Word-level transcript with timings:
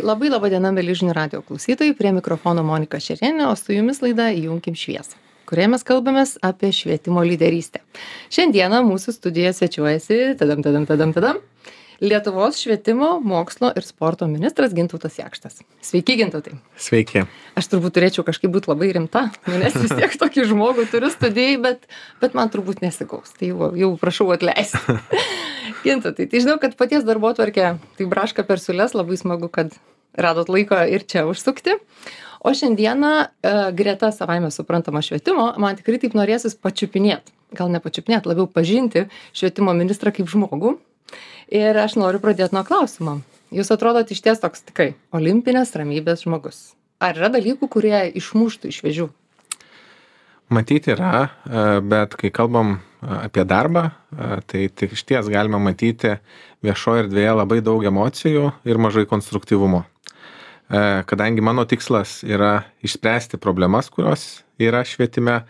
Labai 0.00 0.30
laba 0.30 0.48
diena, 0.48 0.70
mėly 0.72 0.94
žinių 0.96 1.14
radio 1.16 1.40
klausytojai, 1.44 1.92
prie 1.98 2.12
mikrofono 2.16 2.62
Monika 2.64 3.00
Šerienė, 3.02 3.50
o 3.50 3.56
su 3.58 3.74
jumis 3.74 4.00
laida 4.00 4.30
Įjunkim 4.32 4.76
šviesą, 4.78 5.18
kurioje 5.48 5.68
mes 5.74 5.84
kalbamės 5.84 6.36
apie 6.46 6.70
švietimo 6.72 7.24
lyderystę. 7.26 7.82
Šiandieną 8.32 8.80
mūsų 8.86 9.16
studijoje 9.18 9.52
svečiuojasi, 9.58 10.20
tadam, 10.40 10.64
tadam, 10.64 10.86
tadam, 10.88 11.12
tadam, 11.16 11.42
Lietuvos 12.00 12.56
švietimo, 12.56 13.18
mokslo 13.20 13.68
ir 13.76 13.84
sporto 13.84 14.24
ministras 14.24 14.72
Gintautas 14.72 15.18
Jakštas. 15.18 15.58
Sveiki, 15.84 16.14
Gintautai. 16.16 16.54
Sveiki. 16.80 17.26
Aš 17.60 17.68
turbūt 17.68 17.92
turėčiau 17.98 18.24
kažkaip 18.24 18.54
būti 18.54 18.70
labai 18.72 18.88
rimta, 18.96 19.26
nes 19.52 19.76
vis 19.76 19.92
tiek 19.92 20.16
tokį 20.22 20.46
žmogų 20.48 20.86
turiu 20.88 21.12
studijai, 21.12 21.58
bet, 21.60 21.84
bet 22.24 22.38
man 22.38 22.48
turbūt 22.48 22.80
nesikaus. 22.80 23.34
Tai 23.36 23.52
jau, 23.52 23.68
jau 23.76 23.92
prašau 24.00 24.30
atleisti. 24.32 24.96
Gintautai, 25.84 26.24
tai 26.24 26.40
žinau, 26.40 26.56
kad 26.62 26.72
paties 26.80 27.04
darbo 27.04 27.34
tvarkė, 27.36 27.74
tai 28.00 28.08
braška 28.08 28.48
per 28.48 28.64
sulės, 28.64 28.96
labai 28.96 29.20
smagu, 29.20 29.52
kad 29.52 29.76
radot 30.14 30.48
laiko 30.48 30.78
ir 30.88 31.04
čia 31.06 31.26
užsukti. 31.28 31.76
O 32.40 32.54
šiandieną 32.56 33.12
e, 33.20 33.28
greta 33.76 34.08
savaime 34.12 34.50
suprantama 34.50 35.02
švietimo, 35.04 35.50
man 35.60 35.76
tikrai 35.76 35.98
taip 36.00 36.14
norėsis 36.16 36.56
pačiupinėti, 36.56 37.34
gal 37.52 37.68
ne 37.68 37.82
pačiupinėti, 37.84 38.30
labiau 38.30 38.48
pažinti 38.48 39.04
švietimo 39.36 39.74
ministrą 39.76 40.12
kaip 40.16 40.30
žmogų. 40.32 40.78
Ir 41.52 41.76
aš 41.76 41.98
noriu 42.00 42.22
pradėt 42.22 42.54
nuo 42.56 42.64
klausimo. 42.64 43.18
Jūs 43.52 43.72
atrodot 43.74 44.08
išties 44.14 44.40
toks 44.40 44.64
tikrai 44.70 44.94
olimpinės 45.12 45.74
ramybės 45.76 46.24
žmogus. 46.24 46.70
Ar 47.02 47.18
yra 47.18 47.28
dalykų 47.34 47.68
kurie 47.68 48.06
išmuštų 48.16 48.72
iš 48.72 48.80
vėžių? 48.86 49.10
Matyt 50.50 50.88
yra, 50.88 51.28
e, 51.44 51.66
bet 51.84 52.16
kai 52.16 52.32
kalbam 52.32 52.78
e, 52.78 52.80
apie 53.20 53.44
darbą, 53.44 53.90
tai 54.50 54.64
tik 54.72 54.96
išties 54.96 55.28
galime 55.30 55.60
matyti 55.62 56.16
viešoje 56.64 57.04
erdvėje 57.04 57.36
labai 57.36 57.60
daug 57.62 57.84
emocijų 57.84 58.48
ir 58.64 58.80
mažai 58.80 59.04
konstruktyvumo. 59.06 59.84
Kadangi 60.70 61.42
mano 61.42 61.64
tikslas 61.66 62.20
yra 62.22 62.60
išspręsti 62.86 63.40
problemas, 63.42 63.88
kurios 63.90 64.44
yra 64.62 64.84
švietime, 64.86 65.40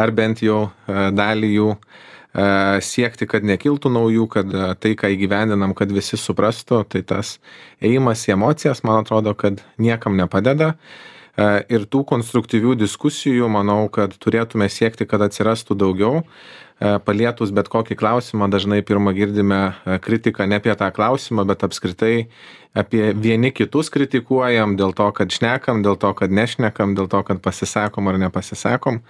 ar 0.00 0.12
bent 0.16 0.40
jau 0.40 0.70
dalį 0.88 1.50
jų 1.52 1.66
E, 2.30 2.78
siekti, 2.86 3.26
kad 3.26 3.42
nekiltų 3.46 3.90
naujų, 3.90 4.26
kad 4.30 4.52
e, 4.54 4.66
tai, 4.78 4.94
ką 4.98 5.10
įgyvendinam, 5.16 5.74
kad 5.74 5.90
visi 5.90 6.18
suprastų, 6.20 6.84
tai 6.86 7.02
tas 7.02 7.38
ėjimas 7.82 8.22
į 8.28 8.36
emocijas, 8.36 8.84
man 8.86 9.02
atrodo, 9.02 9.34
kad 9.34 9.58
niekam 9.82 10.14
nepadeda. 10.18 10.76
E, 11.34 11.48
ir 11.74 11.88
tų 11.90 12.04
konstruktyvių 12.12 12.76
diskusijų, 12.84 13.50
manau, 13.50 13.82
kad 13.90 14.14
turėtume 14.22 14.70
siekti, 14.70 15.08
kad 15.10 15.26
atsirastų 15.26 15.74
daugiau. 15.82 16.22
Palietus 16.80 17.50
bet 17.52 17.68
kokį 17.68 17.96
klausimą, 18.00 18.46
dažnai 18.48 18.80
pirmą 18.80 19.12
girdime 19.12 19.58
kritiką 20.00 20.46
ne 20.48 20.56
apie 20.56 20.72
tą 20.80 20.88
klausimą, 20.96 21.44
bet 21.50 21.66
apskritai 21.66 22.30
apie 22.72 23.10
vieni 23.12 23.50
kitus 23.52 23.92
kritikuojam 23.92 24.78
dėl 24.80 24.94
to, 24.96 25.10
kad 25.12 25.28
šnekam, 25.34 25.84
dėl 25.84 26.00
to, 26.00 26.14
kad 26.16 26.32
nešnekam, 26.32 26.96
dėl 26.96 27.10
to, 27.12 27.20
kad 27.26 27.42
pasisakom 27.44 28.08
ar 28.08 28.16
nepasisakom. 28.22 29.02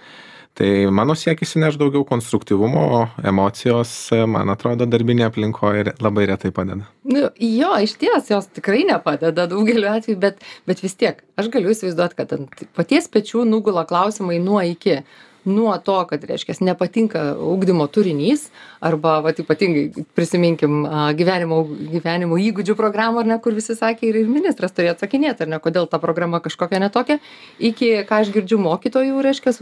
Tai 0.51 0.67
mano 0.91 1.15
siekis 1.15 1.55
įnešt 1.55 1.79
daugiau 1.79 2.03
konstruktyvumo 2.03 2.81
o 2.97 3.01
emocijos 3.23 3.93
man 4.27 4.51
atrodo 4.51 4.83
darbinėj 4.83 5.29
aplinkoj 5.29 5.93
labai 6.03 6.25
retai 6.27 6.51
padeda. 6.51 6.89
Nu 7.07 7.29
jo 7.39 7.71
išties 7.79 8.27
jos 8.33 8.49
tikrai 8.51 8.83
nepadeda 8.89 9.47
daugeliu 9.47 9.87
atvejų 9.93 10.19
bet 10.19 10.43
bet 10.67 10.83
vis 10.83 10.97
tiek 10.99 11.23
aš 11.39 11.47
galiu 11.55 11.71
įsivaizduot 11.71 12.17
kad 12.19 12.35
ant 12.35 12.65
paties 12.75 13.07
pečių 13.13 13.45
nugula 13.47 13.85
klausimai 13.87 14.41
nuo 14.43 14.59
iki 14.59 14.99
nuo 15.45 15.77
to 15.77 15.97
kad 16.09 16.23
reiškias 16.23 16.61
nepatinka 16.61 17.23
ugdymo 17.39 17.87
turinys 17.87 18.49
arba 18.79 19.19
vat 19.25 19.39
ypatingai 19.41 20.05
prisiminkim 20.15 20.83
gyvenimo 21.17 21.63
gyvenimo 21.65 22.37
įgūdžių 22.37 22.75
programą 22.77 23.23
ar 23.23 23.29
ne 23.31 23.39
kur 23.41 23.55
visi 23.57 23.75
sakė 23.77 24.09
ir 24.11 24.19
ministras 24.29 24.75
turėjo 24.75 24.95
atsakinėt 24.97 25.41
ar 25.41 25.51
ne 25.51 25.61
kodėl 25.63 25.89
ta 25.89 25.99
programa 26.03 26.41
kažkokia 26.43 26.81
ne 26.83 26.91
tokia 26.93 27.19
iki 27.59 27.91
ką 28.09 28.21
aš 28.21 28.33
girdžiu 28.35 28.61
mokytojų 28.61 29.25
reiškias 29.25 29.61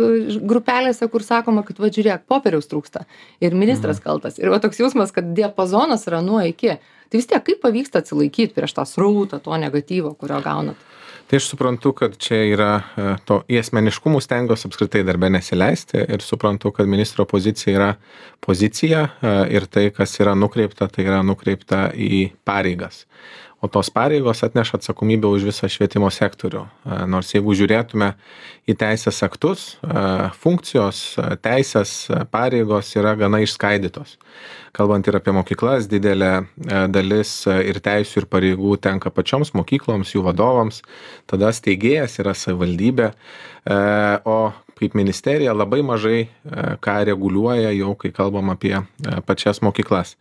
grupelėse 0.51 1.07
kur 1.11 1.23
sakoma 1.23 1.63
kad 1.67 1.79
vat 1.79 1.95
žiūrėk 1.95 2.27
popieriaus 2.27 2.69
trūksta 2.69 3.05
ir 3.39 3.55
ministras 3.55 3.99
mhm. 3.99 4.05
kaltas. 4.05 4.39
Ir 4.39 4.51
va 4.53 4.59
toks 4.63 4.79
jausmas 4.81 5.13
kad 5.15 5.33
diapazonas 5.35 6.07
yra 6.09 6.23
nuo 6.25 6.41
iki. 6.45 6.77
Tai 7.09 7.17
vis 7.17 7.25
tiek 7.25 7.41
kaip 7.41 7.63
pavyksta 7.63 8.03
atsilaikyt 8.03 8.53
prieš 8.53 8.75
tą 8.77 8.85
srautą 8.85 9.39
to 9.41 9.57
negatyvo 9.57 10.13
kurio 10.19 10.43
gaunat 10.45 10.89
tai 11.29 11.37
aš 11.37 11.45
suprantu 11.51 11.91
kad 11.93 12.15
čia 12.17 12.39
yra 12.49 12.69
e, 12.79 13.09
to 13.29 13.43
į 13.45 13.59
asmeniškumus 13.61 14.25
stengiuos 14.25 14.65
apskritai 14.65 15.03
darbe 15.05 15.29
nesileisti 15.29 16.01
ir 16.01 16.25
suprantu 16.25 16.71
kad 16.73 16.89
ministro 16.89 17.25
pozicija 17.29 17.75
yra 17.75 17.89
pozicija 18.41 19.03
e, 19.05 19.33
ir 19.53 19.67
tai 19.69 19.89
kas 19.93 20.17
yra 20.23 20.33
nukreipta 20.33 20.89
tai 20.89 21.05
yra 21.05 21.21
nukreipta 21.25 21.91
į 21.93 22.31
pareigas 22.49 23.03
o 23.61 23.67
tos 23.67 23.89
pareigos 23.89 24.43
atneša 24.43 24.79
atsakomybę 24.79 25.27
už 25.27 25.49
visą 25.49 25.67
švietimo 25.67 26.07
sektorių. 26.13 26.63
E, 26.63 26.99
nors 27.11 27.33
jeigu 27.33 27.55
žiūrėtume 27.57 28.13
į 28.69 28.75
teisės 28.79 29.19
aktus, 29.25 29.65
e, 29.83 30.03
funkcijos, 30.39 31.01
e, 31.19 31.35
teisės, 31.43 32.07
pareigos 32.31 32.93
yra 32.95 33.15
gana 33.19 33.41
išskaidytos. 33.43 34.15
Kalbant 34.71 35.07
ir 35.09 35.17
apie 35.17 35.33
mokyklas, 35.33 35.89
didelė 35.89 36.45
dalis 36.93 37.31
ir 37.49 37.79
teisų 37.81 38.21
ir 38.21 38.27
pareigų 38.29 38.77
tenka 38.77 39.09
pačioms 39.09 39.51
mokykloms, 39.57 40.13
jų 40.13 40.21
vadovams, 40.27 40.83
tada 41.27 41.49
steigėjas 41.49 42.19
yra 42.21 42.35
savivaldybė, 42.37 43.09
o 44.29 44.37
kaip 44.79 44.95
ministerija 44.97 45.53
labai 45.53 45.81
mažai 45.85 46.29
ką 46.83 46.95
reguliuoja 47.11 47.73
jau, 47.75 47.93
kai 47.99 48.11
kalbam 48.15 48.51
apie 48.53 48.77
pačias 49.27 49.61
mokyklas. 49.65 50.15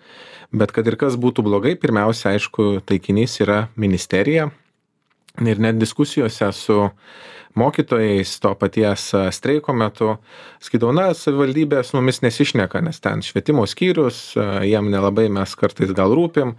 Bet 0.53 0.73
kad 0.73 0.87
ir 0.89 0.97
kas 1.01 1.19
būtų 1.21 1.45
blogai 1.45 1.75
pirmiausia 1.77 2.33
aišku 2.35 2.81
taikinys 2.89 3.39
yra 3.45 3.67
ministerija. 3.77 4.49
Ir 5.39 5.61
net 5.63 5.79
diskusijose 5.79 6.51
su 6.57 6.79
mokytojais 7.55 8.41
to 8.41 8.53
paties 8.59 9.09
streiko 9.33 9.73
metu 9.73 10.17
sakydavo 10.63 10.93
na 10.97 11.09
savivaldybė 11.17 11.83
su 11.87 11.97
mumis 11.97 12.21
nesišneka 12.25 12.83
nes 12.85 13.01
ten 13.05 13.23
švietimo 13.25 13.67
skyrius 13.71 14.21
jiem 14.67 14.91
nelabai 14.93 15.29
mes 15.33 15.55
kartais 15.59 15.93
gal 15.97 16.15
rūpim 16.17 16.55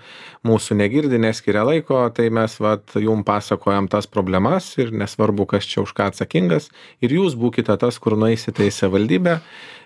mūsų 0.48 0.80
negirdi 0.80 1.22
neskiria 1.22 1.66
laiko 1.68 2.06
tai 2.16 2.30
mes 2.34 2.60
vat 2.64 2.96
jum 3.00 3.24
pasakojam 3.28 3.90
tas 3.92 4.08
problemas 4.08 4.72
ir 4.82 4.94
nesvarbu 4.96 5.48
kas 5.54 5.70
čia 5.70 5.84
už 5.86 5.96
ką 5.98 6.10
atsakingas 6.14 6.70
ir 7.06 7.16
jūs 7.20 7.38
būkite 7.40 7.78
tas 7.80 8.00
kur 8.02 8.18
nueisite 8.20 8.68
į 8.68 8.74
savivaldybę 8.74 9.40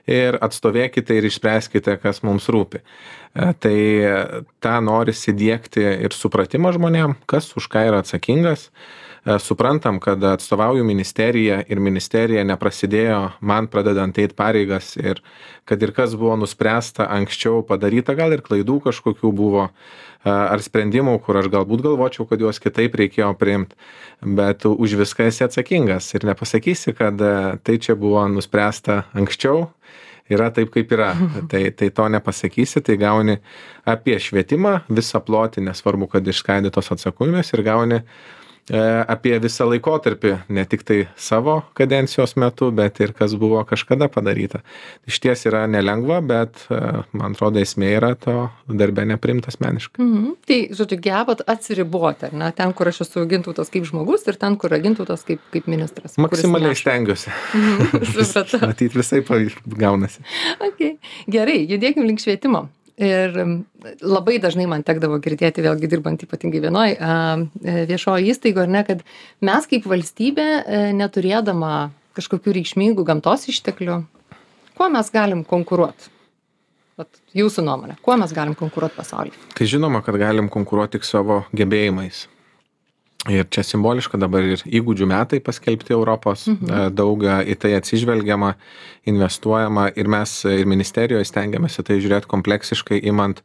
ir 0.09 0.35
atstovėkite 0.43 1.15
ir 1.15 1.27
išspręskite, 1.29 1.95
kas 2.01 2.19
mums 2.27 2.49
rūpi. 2.51 2.81
E, 3.33 3.53
tai 3.55 3.77
tą 4.63 4.73
norisi 4.83 5.31
dėkti 5.31 5.85
ir 6.03 6.15
supratimą 6.15 6.73
žmonėm, 6.75 7.15
kas 7.29 7.53
už 7.55 7.69
ką 7.71 7.85
yra 7.87 8.01
atsakingas. 8.03 8.67
E, 8.67 9.03
suprantam, 9.39 9.99
kad 9.99 10.23
atstovauju 10.23 10.83
ministeriją 10.83 11.61
ir 11.71 11.79
ministerija 11.79 12.43
neprasidėjo 12.43 13.19
man 13.39 13.69
pradedant 13.71 14.17
eiti 14.19 14.35
pareigas 14.35 14.97
ir 14.99 15.21
kad 15.65 15.83
ir 15.83 15.93
kas 15.95 16.15
buvo 16.19 16.35
nuspręsta 16.41 17.07
anksčiau 17.07 17.61
padaryta, 17.67 18.17
gal 18.19 18.35
ir 18.35 18.43
klaidų 18.43 18.81
kažkokių 18.89 19.31
buvo, 19.31 19.69
ar 20.27 20.63
sprendimų, 20.63 21.15
kur 21.23 21.39
aš 21.39 21.47
galbūt 21.53 21.85
galvočiau, 21.85 22.27
kad 22.27 22.43
juos 22.43 22.59
kitaip 22.63 22.95
reikėjo 22.99 23.31
priimti, 23.39 23.79
bet 24.23 24.67
už 24.67 24.97
viską 24.99 25.29
esi 25.31 25.47
atsakingas 25.47 26.11
ir 26.15 26.27
nepasakysi, 26.27 26.95
kad 26.99 27.23
tai 27.63 27.79
čia 27.79 27.95
buvo 27.95 28.27
nuspręsta 28.27 29.05
anksčiau, 29.15 29.69
yra 30.31 30.51
taip, 30.51 30.71
kaip 30.75 30.91
yra. 30.95 31.13
Tai, 31.51 31.65
tai 31.77 31.89
to 31.95 32.05
nepasakysi, 32.11 32.81
tai 32.81 32.95
gauni 32.97 33.35
apie 33.85 34.15
švietimą 34.19 34.79
visą 34.89 35.19
plotį, 35.23 35.63
nesvarbu, 35.67 36.07
kad 36.15 36.27
išskaidytos 36.27 36.89
atsakomybės 36.95 37.51
ir 37.53 37.63
gauni 37.67 37.99
E, 38.03 38.42
apie 38.71 39.35
visą 39.43 39.67
laikotarpį, 39.67 40.33
ne 40.55 40.63
tik 40.69 40.85
tai 40.87 40.99
savo 41.19 41.59
kadencijos 41.75 42.35
metu, 42.39 42.69
bet 42.71 43.01
ir 43.03 43.11
kas 43.17 43.35
buvo 43.39 43.59
kažkada 43.67 44.07
padaryta. 44.11 44.61
Iš 45.09 45.19
ties 45.23 45.43
yra 45.49 45.65
nelengva, 45.67 46.21
bet 46.23 46.61
e, 46.71 46.79
man 47.11 47.35
atrodo 47.35 47.59
esmė 47.59 47.91
yra 47.97 48.13
to 48.19 48.47
darbę 48.67 49.05
neprimta 49.09 49.51
asmeniškai. 49.51 50.03
Mhm. 50.03 50.29
Tai, 50.47 50.59
žodžiu, 50.79 50.99
gebat 51.03 51.43
atsiriboti, 51.53 52.29
ar 52.29 52.37
ne, 52.39 52.51
ten, 52.55 52.71
kur 52.77 52.91
aš 52.91 53.03
esu 53.07 53.25
gintautas 53.29 53.71
kaip 53.73 53.87
žmogus 53.89 54.23
ir 54.31 54.39
ten, 54.39 54.55
kur 54.59 54.71
yra 54.71 54.79
gintautas 54.83 55.25
kaip, 55.27 55.43
kaip 55.53 55.67
ministras. 55.71 56.15
Maksimaliai 56.21 56.77
stengiuosi. 56.77 57.33
Mhm. 57.57 58.05
Supratau. 58.13 58.63
Matyt, 58.69 58.95
visai 58.95 59.23
gaunasi. 59.79 60.23
Okay. 60.71 60.95
Gerai, 61.31 61.59
judėkim 61.67 62.07
link 62.07 62.23
švietimo 62.23 62.67
ir 62.97 63.37
labai 64.01 64.37
dažnai 64.41 64.67
man 64.69 64.83
tekdavo 64.85 65.17
girdėti 65.23 65.63
vėlgi 65.65 65.89
dirbant 65.89 66.23
ypatingai 66.25 66.61
vienoj 66.63 66.93
e, 66.93 67.75
viešoj 67.89 68.29
įstaigoj 68.33 68.67
ar 68.67 68.73
ne 68.75 68.83
kad 68.87 69.03
mes 69.41 69.69
kaip 69.69 69.87
valstybė 69.89 70.47
e, 70.61 70.81
neturėdama 70.97 71.91
kažkokių 72.17 72.53
reikšmingų 72.59 73.05
gamtos 73.07 73.47
išteklių 73.49 74.03
kuo 74.77 74.89
mes 74.93 75.09
galim 75.13 75.41
konkuruot? 75.47 76.09
Vat 77.01 77.09
jūsų 77.33 77.65
nuomone 77.65 77.97
kuo 78.05 78.17
mes 78.21 78.35
galim 78.35 78.53
konkuruot 78.57 78.93
pasauly 78.93 79.33
tai 79.57 79.69
žinoma 79.69 80.03
kad 80.05 80.19
galim 80.21 80.51
konkuruot 80.53 80.93
tik 80.93 81.07
savo 81.07 81.43
gebėjimais 81.55 82.27
Ir 83.31 83.45
čia 83.47 83.61
simboliška 83.63 84.17
dabar 84.19 84.43
ir 84.43 84.59
įgūdžių 84.67 85.05
metai 85.07 85.37
paskelbti 85.39 85.93
Europos, 85.95 86.43
mhm. 86.51 86.89
daug 86.91 87.21
į 87.23 87.55
tai 87.55 87.71
atsižvelgiama, 87.77 88.49
investuojama 89.07 89.85
ir 89.95 90.09
mes 90.11 90.33
ir 90.51 90.67
ministerijoje 90.67 91.29
stengiamės 91.29 91.79
į 91.79 91.85
tai 91.87 91.97
žiūrėti 92.03 92.27
kompleksiškai, 92.33 92.99
imant 93.07 93.39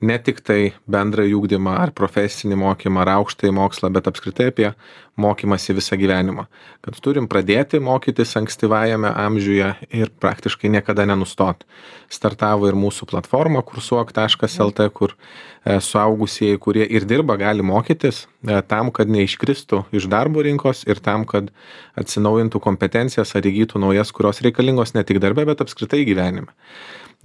ne 0.00 0.16
tik 0.24 0.40
tai 0.48 0.72
bendrąjį 0.88 1.36
ūkdymą 1.42 1.76
ar 1.76 1.92
profesinį 1.92 2.56
mokymą 2.62 3.04
ar 3.04 3.12
aukštąjį 3.18 3.52
mokslą, 3.60 3.92
bet 3.92 4.08
apskritai 4.08 4.48
apie 4.54 4.70
mokymasi 5.18 5.74
visą 5.76 5.98
gyvenimą. 5.98 6.46
Kad 6.84 6.98
turim 7.02 7.26
pradėti 7.30 7.80
mokytis 7.82 8.36
ankstyvajame 8.38 9.10
amžiuje 9.10 9.68
ir 9.98 10.12
praktiškai 10.22 10.70
niekada 10.72 11.06
nenustot. 11.08 11.64
Startavo 12.08 12.68
ir 12.70 12.78
mūsų 12.78 13.08
platforma 13.10 13.62
kursuok.lt, 13.66 14.88
kur 14.94 15.14
e, 15.14 15.78
suaugusieji, 15.84 16.60
kurie 16.62 16.86
ir 16.86 17.06
dirba, 17.08 17.36
gali 17.40 17.66
mokytis 17.66 18.24
e, 18.24 18.60
tam, 18.70 18.92
kad 18.94 19.10
neiškristų 19.12 19.84
iš 19.98 20.08
darbo 20.10 20.44
rinkos 20.46 20.84
ir 20.88 21.02
tam, 21.04 21.26
kad 21.28 21.50
atsinaujintų 21.98 22.62
kompetencijas 22.64 23.34
ar 23.36 23.48
įgytų 23.50 23.82
naujas, 23.82 24.14
kurios 24.14 24.42
reikalingos 24.46 24.94
ne 24.96 25.04
tik 25.04 25.20
darbe, 25.24 25.44
bet 25.48 25.64
apskritai 25.64 26.04
gyvenime. 26.08 26.54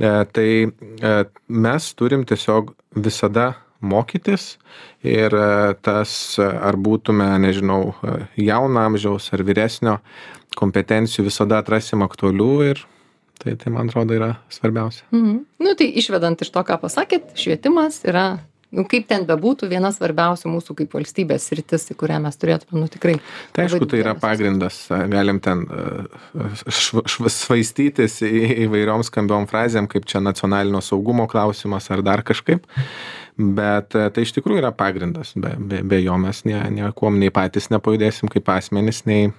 E, 0.01 0.15
tai 0.33 0.49
mes 1.47 1.91
turim 1.93 2.25
tiesiog 2.25 2.73
visada 2.97 3.53
mokytis 3.83 4.56
ir 5.06 5.35
e, 5.35 5.74
tas 5.85 6.15
ar 6.39 6.77
būtume 6.80 7.27
nežinau 7.44 7.94
jauno 8.39 8.85
amžiaus 8.88 9.30
ar 9.35 9.44
vyresnio 9.45 10.00
kompetencijų 10.57 11.27
visada 11.30 11.59
atrasim 11.62 12.06
aktualių 12.06 12.51
ir 12.71 12.83
tai 13.41 13.57
tai 13.59 13.74
man 13.74 13.89
atrodo 13.89 14.15
yra 14.15 14.33
svarbiausia 14.53 15.06
mhm. 15.12 15.44
nu 15.59 15.75
tai 15.80 15.91
išvedant 16.01 16.41
iš 16.41 16.53
to 16.53 16.63
ką 16.65 16.80
pasakėt 16.81 17.35
švietimas 17.39 18.03
yra 18.07 18.27
nu 18.73 18.85
kaip 18.89 19.07
ten 19.09 19.25
bebūtų 19.29 19.69
viena 19.71 19.91
svarbiausių 19.93 20.51
mūsų 20.55 20.75
kaip 20.81 20.95
valstybės 20.97 21.47
sritis 21.49 21.87
į 21.93 21.97
kurią 21.99 22.19
mes 22.23 22.39
turėtume 22.41 22.81
nu 22.81 22.89
tikrai 22.91 23.17
tai 23.55 23.67
aišku 23.67 23.87
tai 23.89 24.01
yra 24.01 24.15
pagrindas 24.19 24.85
galim 25.11 25.41
ten 25.43 25.65
šv 26.67 27.05
šv 27.09 27.33
svaistytis 27.33 28.19
įvairiom 28.25 29.05
skambiom 29.07 29.47
frazėm 29.51 29.89
kaip 29.91 30.07
čia 30.09 30.23
nacionalinio 30.23 30.81
saugumo 30.83 31.27
klausimas 31.29 31.89
ar 31.93 32.03
dar 32.05 32.23
kažkaip. 32.25 32.65
Bet 33.37 33.93
tai 33.93 34.25
iš 34.25 34.35
tikrųjų 34.35 34.61
yra 34.61 34.73
pagrindas 34.77 35.33
be 35.35 35.55
be 35.57 35.81
be 35.81 36.01
jo 36.03 36.17
mes 36.21 36.43
ne 36.45 36.59
niekuom 36.81 37.17
nei 37.21 37.33
patys 37.33 37.71
nepajudėsim 37.73 38.29
kaip 38.29 38.51
asmenys 38.53 39.03
nei 39.09 39.31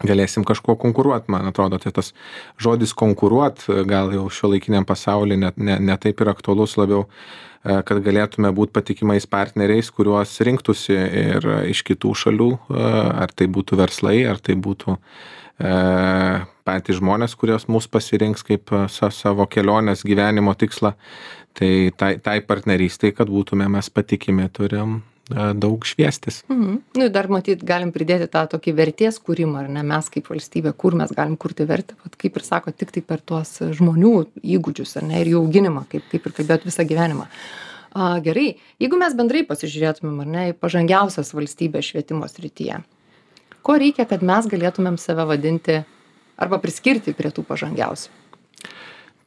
galėsim 0.00 0.46
kažkuo 0.48 0.78
konkuruot 0.80 1.28
man 1.32 1.46
atrodo 1.50 1.78
tai 1.82 1.92
tas 1.92 2.12
žodis 2.60 2.94
konkuruot 2.96 3.66
gal 3.88 4.12
jau 4.16 4.28
šiuolaikiniam 4.32 4.88
pasauly 4.88 5.36
net 5.36 5.58
ne 5.58 5.78
ne 5.78 5.96
taip 6.00 6.20
ir 6.24 6.32
aktualus 6.32 6.78
labiau 6.80 7.06
kad 7.62 8.00
galėtume 8.02 8.50
būt 8.54 8.72
patikimais 8.74 9.26
partneriais 9.30 9.90
kuriuos 9.94 10.34
rinktųsi 10.42 10.96
ir 10.96 11.46
iš 11.70 11.84
kitų 11.86 12.14
šalių 12.24 12.50
e, 12.50 12.88
ar 13.22 13.34
tai 13.34 13.46
būtų 13.46 13.78
verslai 13.78 14.18
ar 14.26 14.42
tai 14.42 14.58
būtų 14.58 14.98
patys 16.66 16.96
žmonės 16.98 17.36
kuriuos 17.38 17.68
mus 17.70 17.86
pasirinks 17.86 18.42
kaip 18.42 18.72
sa 18.90 19.12
savo 19.14 19.46
kelionės 19.46 20.02
gyvenimo 20.02 20.56
tikslą. 20.58 20.94
Tai 21.54 21.92
tai 21.94 22.16
tai 22.24 22.40
partnerystei 22.42 23.12
kad 23.14 23.30
būtume 23.30 23.68
mes 23.70 23.90
patikimi 23.94 24.48
turim 24.50 24.96
e, 24.96 25.11
daug 25.30 25.84
šviestis. 25.86 26.42
Mhm. 26.48 26.78
Nu, 26.98 27.08
dar 27.08 27.28
matyt, 27.30 27.62
galim 27.64 27.92
pridėti 27.94 28.26
tą 28.30 28.42
tokį 28.50 28.74
vertės 28.74 29.20
kūrimą, 29.22 29.62
ar 29.62 29.68
ne 29.70 29.84
mes 29.86 30.08
kaip 30.12 30.28
valstybė, 30.32 30.74
kur 30.76 30.96
mes 30.98 31.12
galim 31.14 31.36
kurti 31.36 31.66
vertę, 31.68 31.94
Vat, 32.02 32.16
kaip 32.18 32.36
ir 32.36 32.46
sako, 32.46 32.72
tik 32.74 32.90
tai 32.90 33.02
per 33.06 33.20
tuos 33.20 33.54
žmonių 33.62 34.14
įgūdžius, 34.42 34.96
ar 34.98 35.06
ne, 35.06 35.20
ir 35.22 35.32
jų 35.32 35.44
auginimą, 35.44 35.86
kaip, 35.92 36.08
kaip 36.10 36.26
ir 36.26 36.34
kalbėt 36.40 36.66
visą 36.66 36.86
gyvenimą. 36.88 37.28
A, 37.92 38.18
gerai, 38.24 38.56
jeigu 38.80 38.98
mes 38.98 39.14
bendrai 39.14 39.44
pasižiūrėtumėm, 39.46 40.22
ar 40.24 40.32
ne, 40.34 40.44
į 40.50 40.56
pažangiausias 40.58 41.34
valstybės 41.36 41.92
švietimo 41.92 42.26
srityje, 42.28 42.80
ko 43.62 43.76
reikia, 43.78 44.08
kad 44.10 44.24
mes 44.26 44.48
galėtumėm 44.50 44.98
save 44.98 45.28
vadinti 45.28 45.82
arba 46.40 46.58
priskirti 46.58 47.14
prie 47.14 47.30
tų 47.30 47.44
pažangiausių? 47.46 48.10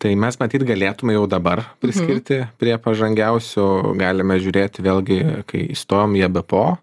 Tai 0.05 0.13
mes 0.19 0.37
matyt 0.37 0.61
galėtume 0.67 1.15
jau 1.15 1.25
dabar 1.29 1.63
priskirti 1.81 2.37
mhm. 2.43 2.53
prie 2.61 2.77
pažangiausių. 2.81 3.67
Galime 3.97 4.37
žiūrėti 4.41 4.85
vėlgi 4.85 5.19
kai 5.49 5.65
įstojom 5.73 6.17
į 6.19 6.25
ebpo 6.27 6.63
e, 6.75 6.77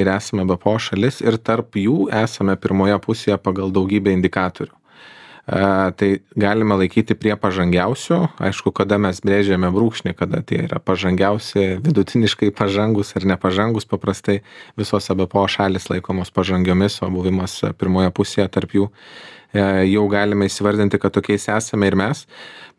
ir 0.00 0.08
esame 0.08 0.46
bpo 0.48 0.78
šalis 0.80 1.20
ir 1.20 1.36
tarp 1.36 1.76
jų 1.76 2.08
esame 2.22 2.56
pirmoje 2.60 2.96
pusėje 3.04 3.36
pagal 3.44 3.74
daugybę 3.76 4.14
indikatorių. 4.16 4.72
E, 4.72 5.60
tai 6.00 6.08
galime 6.32 6.78
laikyti 6.80 7.18
prie 7.18 7.34
pažangiausių. 7.36 8.20
Aišku 8.48 8.72
kada 8.78 8.96
mes 9.02 9.20
brėžiame 9.20 9.68
brūkšnį 9.74 10.14
kada 10.16 10.40
tie 10.40 10.62
yra 10.64 10.80
pažangiausi 10.80 11.74
vidutiniškai 11.84 12.54
pažangūs 12.56 13.12
ar 13.20 13.28
nepažangūs 13.34 13.88
paprastai 13.90 14.38
visos 14.80 15.12
ebpo 15.12 15.44
šalys 15.44 15.90
laikomos 15.92 16.32
pažangiomis 16.32 17.02
o 17.04 17.10
buvimas 17.12 17.58
pirmoje 17.76 18.14
pusėje 18.16 18.48
tarp 18.56 18.78
jų 18.78 18.88
E, 18.88 19.39
jau 19.54 20.06
galime 20.10 20.46
įsivardinti, 20.50 21.00
kad 21.02 21.14
tokiais 21.16 21.48
esame 21.50 21.90
ir 21.90 21.96
mes, 21.98 22.24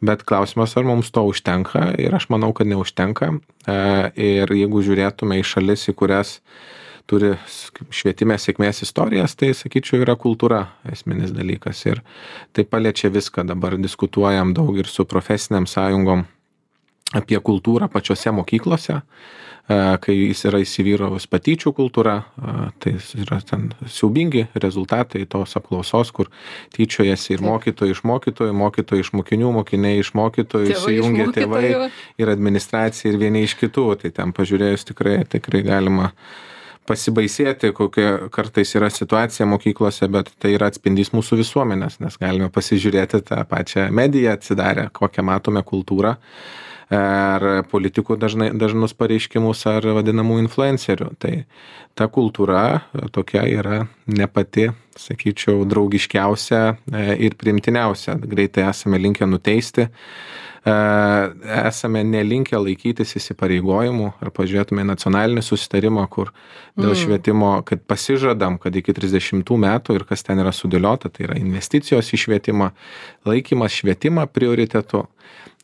bet 0.04 0.26
klausimas, 0.28 0.76
ar 0.78 0.88
mums 0.88 1.12
to 1.14 1.24
užtenka 1.30 1.92
ir 2.02 2.16
aš 2.16 2.30
manau, 2.34 2.54
kad 2.58 2.70
neužtenka. 2.70 3.34
E, 3.68 3.80
ir 4.16 4.54
jeigu 4.56 4.84
žiūrėtume 4.86 5.42
į 5.42 5.48
šalis, 5.48 5.88
į 5.92 5.98
kurias 6.00 6.38
turi 7.10 7.34
švietime 7.92 8.38
sėkmės 8.40 8.84
istorijas, 8.86 9.36
tai 9.36 9.52
sakyčiau 9.58 10.02
yra 10.06 10.16
kultūra 10.20 10.64
esminis 10.92 11.34
dalykas 11.36 11.84
ir 11.90 12.04
tai 12.56 12.64
paliečia 12.64 13.12
viską. 13.12 13.44
Dabar 13.50 13.76
diskutuojam 13.82 14.56
daug 14.56 14.78
ir 14.80 14.88
su 14.88 15.06
profesiniam 15.10 15.68
sąjungom 15.68 16.24
apie 17.18 17.40
kultūrą 17.44 17.90
pačiose 17.92 18.34
mokyklose 18.36 19.02
kai 20.02 20.16
jis 20.16 20.44
yra 20.50 20.60
įsivyravus 20.64 21.28
patyčių 21.32 21.72
kultūra, 21.78 22.16
tai 22.82 22.96
yra 23.22 23.40
ten 23.46 23.70
siaubingi 23.86 24.48
rezultatai 24.60 25.24
tos 25.30 25.56
apklausos, 25.60 26.12
kur 26.16 26.32
tyčiojasi 26.76 27.36
ir 27.36 27.44
mokytojai 27.46 27.96
iš 27.96 28.04
mokytojų, 28.08 28.56
mokytojai 28.58 29.06
iš 29.06 29.12
mokinių, 29.16 29.52
mokiniai 29.60 30.02
iš 30.02 30.14
mokytojų, 30.18 30.72
įsijungia 30.76 31.28
tėvai 31.36 31.66
ir 32.22 32.32
administracija 32.34 33.14
ir 33.14 33.20
vieni 33.22 33.46
iš 33.48 33.58
kitų. 33.60 33.88
Tai 34.02 34.14
ten 34.18 34.34
pažiūrėjus 34.36 34.88
tikrai, 34.92 35.20
tikrai 35.30 35.62
galima 35.68 36.10
pasibaisėti, 36.90 37.72
kokia 37.78 38.32
kartais 38.34 38.74
yra 38.76 38.90
situacija 38.92 39.46
mokyklose, 39.48 40.10
bet 40.12 40.34
tai 40.42 40.56
yra 40.58 40.72
atspindys 40.72 41.14
mūsų 41.14 41.38
visuomenės, 41.44 42.00
nes 42.02 42.18
galime 42.20 42.50
pasižiūrėti 42.52 43.22
tą 43.30 43.44
pačią 43.48 43.88
mediją 43.94 44.34
atsidarę, 44.36 44.90
kokią 44.98 45.24
matome 45.30 45.64
kultūrą 45.64 46.18
ar 46.92 47.64
politikų 47.72 48.18
dažnai 48.20 48.50
dažnus 48.58 48.94
pareiškimus 48.98 49.64
ar 49.72 49.86
vadinamų 49.96 50.42
influencerių. 50.44 51.12
Tai 51.22 51.34
ta 51.96 52.08
kultūra 52.12 52.84
tokia 53.16 53.46
yra 53.48 53.86
ne 54.12 54.28
pati 54.28 54.70
sakyčiau 55.00 55.64
draugiškiausia 55.70 56.62
e, 56.92 57.06
ir 57.28 57.38
priimtiniausia. 57.40 58.18
Greitai 58.20 58.68
esame 58.70 59.00
linkę 59.00 59.28
nuteisti 59.30 59.86
e, 59.88 60.74
esame 61.62 62.04
nelinkę 62.08 62.60
laikytis 62.60 63.16
įsipareigojimų 63.22 64.12
ar 64.20 64.34
pažiūrėtume 64.36 64.84
į 64.84 64.90
nacionalinį 64.92 65.46
susitarimą 65.48 66.06
kur 66.12 66.34
dėl 66.76 66.92
mm. 66.92 67.00
švietimo 67.06 67.54
kad 67.68 67.88
pasižadam 67.88 68.60
kad 68.62 68.76
iki 68.76 68.96
trisdešimtų 68.98 69.58
metų 69.64 69.98
ir 70.00 70.08
kas 70.12 70.28
ten 70.28 70.44
yra 70.44 70.54
sudėliota 70.56 71.10
tai 71.10 71.30
yra 71.30 71.40
investicijos 71.40 72.12
į 72.12 72.22
švietimą 72.26 72.72
laikymas 73.32 73.80
švietimą 73.80 74.28
prioritetu 74.28 75.06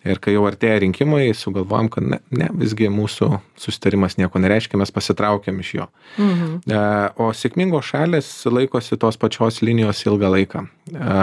ir 0.06 0.20
kai 0.22 0.36
jau 0.36 0.46
artėja 0.48 0.82
rinkimai 0.84 1.32
sugalvojom 1.36 1.90
kad 1.94 2.06
ne 2.06 2.20
ne 2.38 2.50
visgi 2.60 2.90
mūsų 2.94 3.30
susitarimas 3.60 4.18
nieko 4.20 4.40
nereiškia 4.42 4.80
mes 4.80 4.94
pasitraukiam 4.94 5.60
iš 5.64 5.74
jo 5.80 5.88
mhm. 6.18 6.60
E, 6.68 6.82
o 7.24 7.32
sėkmingos 7.34 7.92
šalys 7.92 8.30
laikosi 8.52 8.98
tos 9.02 9.18
pačios 9.18 9.62
linijos 9.66 10.04
ilgą 10.06 10.32
laiką 10.36 10.66
e, 10.66 11.20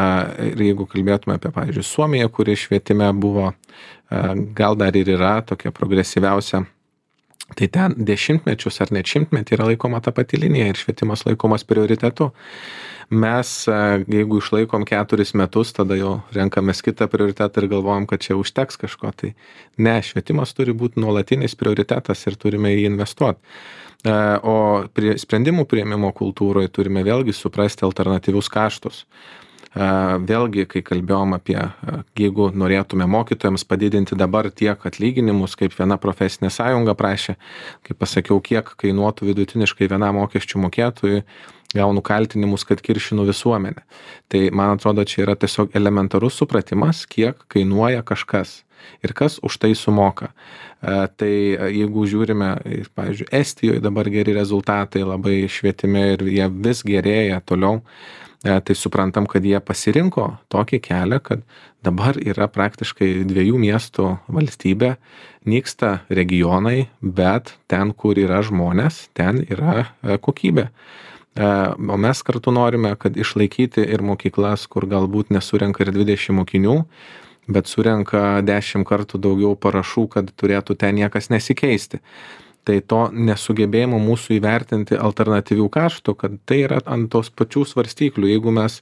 ir 0.50 0.64
jeigu 0.68 0.88
kalbėtume 0.90 1.38
apie 1.38 1.52
pavyzdžiui 1.54 1.86
suomiją 1.90 2.30
kuri 2.34 2.56
švietime 2.58 3.12
buvo 3.14 3.52
e, 3.52 3.54
gal 4.56 4.78
dar 4.80 4.96
ir 4.96 5.14
yra 5.16 5.36
tokia 5.46 5.74
progresyviausia 5.74 6.64
tai 7.54 7.68
ten 7.68 7.94
dešimtmečius 8.08 8.80
ar 8.80 8.92
net 8.94 9.08
šimtmetį 9.10 9.56
yra 9.58 9.68
laikoma 9.68 10.00
ta 10.02 10.14
pati 10.16 10.40
linija 10.40 10.70
ir 10.70 10.80
švietimas 10.80 11.26
laikomas 11.28 11.66
prioritetu. 11.68 12.30
Mes 13.12 13.50
jeigu 13.68 14.40
išlaikom 14.40 14.86
keturis 14.88 15.34
metus 15.36 15.74
tada 15.76 15.98
jau 15.98 16.14
renkamės 16.32 16.80
kitą 16.82 17.06
prioritetą 17.12 17.60
ir 17.60 17.68
galvojam 17.74 18.08
kad 18.08 18.24
čia 18.24 18.38
užteks 18.40 18.80
kažko. 18.80 19.12
Tai 19.12 19.34
ne 19.76 19.94
švietimas 20.02 20.56
turi 20.56 20.72
būt 20.72 20.96
nuolatinis 20.96 21.56
prioritetas 21.60 22.24
ir 22.26 22.40
turime 22.40 22.72
į 22.72 22.80
jį 22.80 22.90
investuot. 22.94 23.40
O 24.44 24.56
prie 24.96 25.14
sprendimų 25.20 25.64
priėmimo 25.68 26.10
kultūroj 26.16 26.68
turime 26.72 27.04
vėlgi 27.04 27.32
suprasti 27.36 27.86
alternatyvius 27.86 28.50
kaštus 28.52 29.04
vėlgi 29.74 30.64
kai 30.70 30.82
kalbėjom 30.86 31.34
apie 31.34 31.58
jeigu 32.18 32.50
norėtume 32.54 33.06
mokytojams 33.10 33.64
padidinti 33.66 34.14
dabar 34.16 34.46
tiek 34.54 34.78
atlyginimus 34.86 35.56
kaip 35.58 35.74
viena 35.74 35.96
profesinė 35.98 36.50
sąjunga 36.54 36.94
prašė 36.94 37.34
kaip 37.82 37.98
pasakiau 37.98 38.38
kiek 38.40 38.70
kainuotų 38.80 39.26
vidutiniškai 39.32 39.90
vienam 39.90 40.20
mokesčių 40.22 40.62
mokėtojui 40.68 41.24
gaunu 41.74 42.02
kaltinimus, 42.04 42.64
kad 42.64 42.82
kiršinu 42.84 43.26
visuomenę. 43.28 43.84
Tai 44.28 44.42
man 44.52 44.76
atrodo, 44.76 45.04
čia 45.04 45.24
yra 45.26 45.34
tiesiog 45.38 45.74
elementarus 45.76 46.38
supratimas, 46.40 47.04
kiek 47.10 47.46
kainuoja 47.52 48.04
kažkas 48.06 48.62
ir 49.04 49.12
kas 49.12 49.38
už 49.42 49.58
tai 49.58 49.74
sumoka. 49.74 50.30
E, 50.82 51.06
tai 51.16 51.32
jeigu 51.72 52.06
žiūrime, 52.08 52.50
pavyzdžiui, 52.96 53.30
Estijoje 53.32 53.84
dabar 53.84 54.08
geri 54.12 54.34
rezultatai 54.36 55.04
labai 55.06 55.44
švietime 55.48 56.10
ir 56.14 56.26
jie 56.28 56.48
vis 56.66 56.82
gerėja 56.86 57.40
toliau, 57.46 57.80
e, 58.44 58.58
tai 58.60 58.76
suprantam, 58.76 59.28
kad 59.30 59.44
jie 59.44 59.60
pasirinko 59.60 60.34
tokį 60.52 60.82
kelią, 60.84 61.20
kad 61.24 61.44
dabar 61.84 62.18
yra 62.20 62.48
praktiškai 62.48 63.24
dviejų 63.28 63.60
miestų 63.60 64.10
valstybė, 64.32 64.94
nyksta 65.48 65.98
regionai, 66.08 66.88
bet 67.00 67.54
ten, 67.68 67.92
kur 67.92 68.20
yra 68.20 68.42
žmonės, 68.44 69.08
ten 69.16 69.44
yra 69.48 69.88
e, 70.02 70.18
kokybė. 70.20 70.70
O 71.34 71.96
mes 71.98 72.22
kartu 72.22 72.52
norime, 72.54 72.94
kad 72.94 73.16
išlaikyti 73.18 73.82
ir 73.82 74.02
mokyklas, 74.06 74.68
kur 74.70 74.86
galbūt 74.86 75.32
nesurenka 75.34 75.82
ir 75.82 75.90
20 75.96 76.36
mokinių, 76.38 76.76
bet 77.50 77.66
surenka 77.66 78.38
dešimt 78.46 78.86
kartų 78.86 79.18
daugiau 79.18 79.56
parašų, 79.58 80.06
kad 80.14 80.30
turėtų 80.38 80.78
ten 80.78 80.94
niekas 81.00 81.32
nesikeisti. 81.34 81.98
Tai 82.64 82.78
to 82.88 83.00
nesugebėjimo 83.12 83.98
mūsų 84.00 84.38
įvertinti 84.38 84.96
alternatyvių 84.96 85.66
kaštų, 85.72 86.14
kad 86.16 86.36
tai 86.48 86.62
yra 86.64 86.78
ant 86.88 87.10
tos 87.12 87.28
pačių 87.28 87.66
svarstyklių. 87.68 88.30
Jeigu 88.30 88.54
mes 88.56 88.78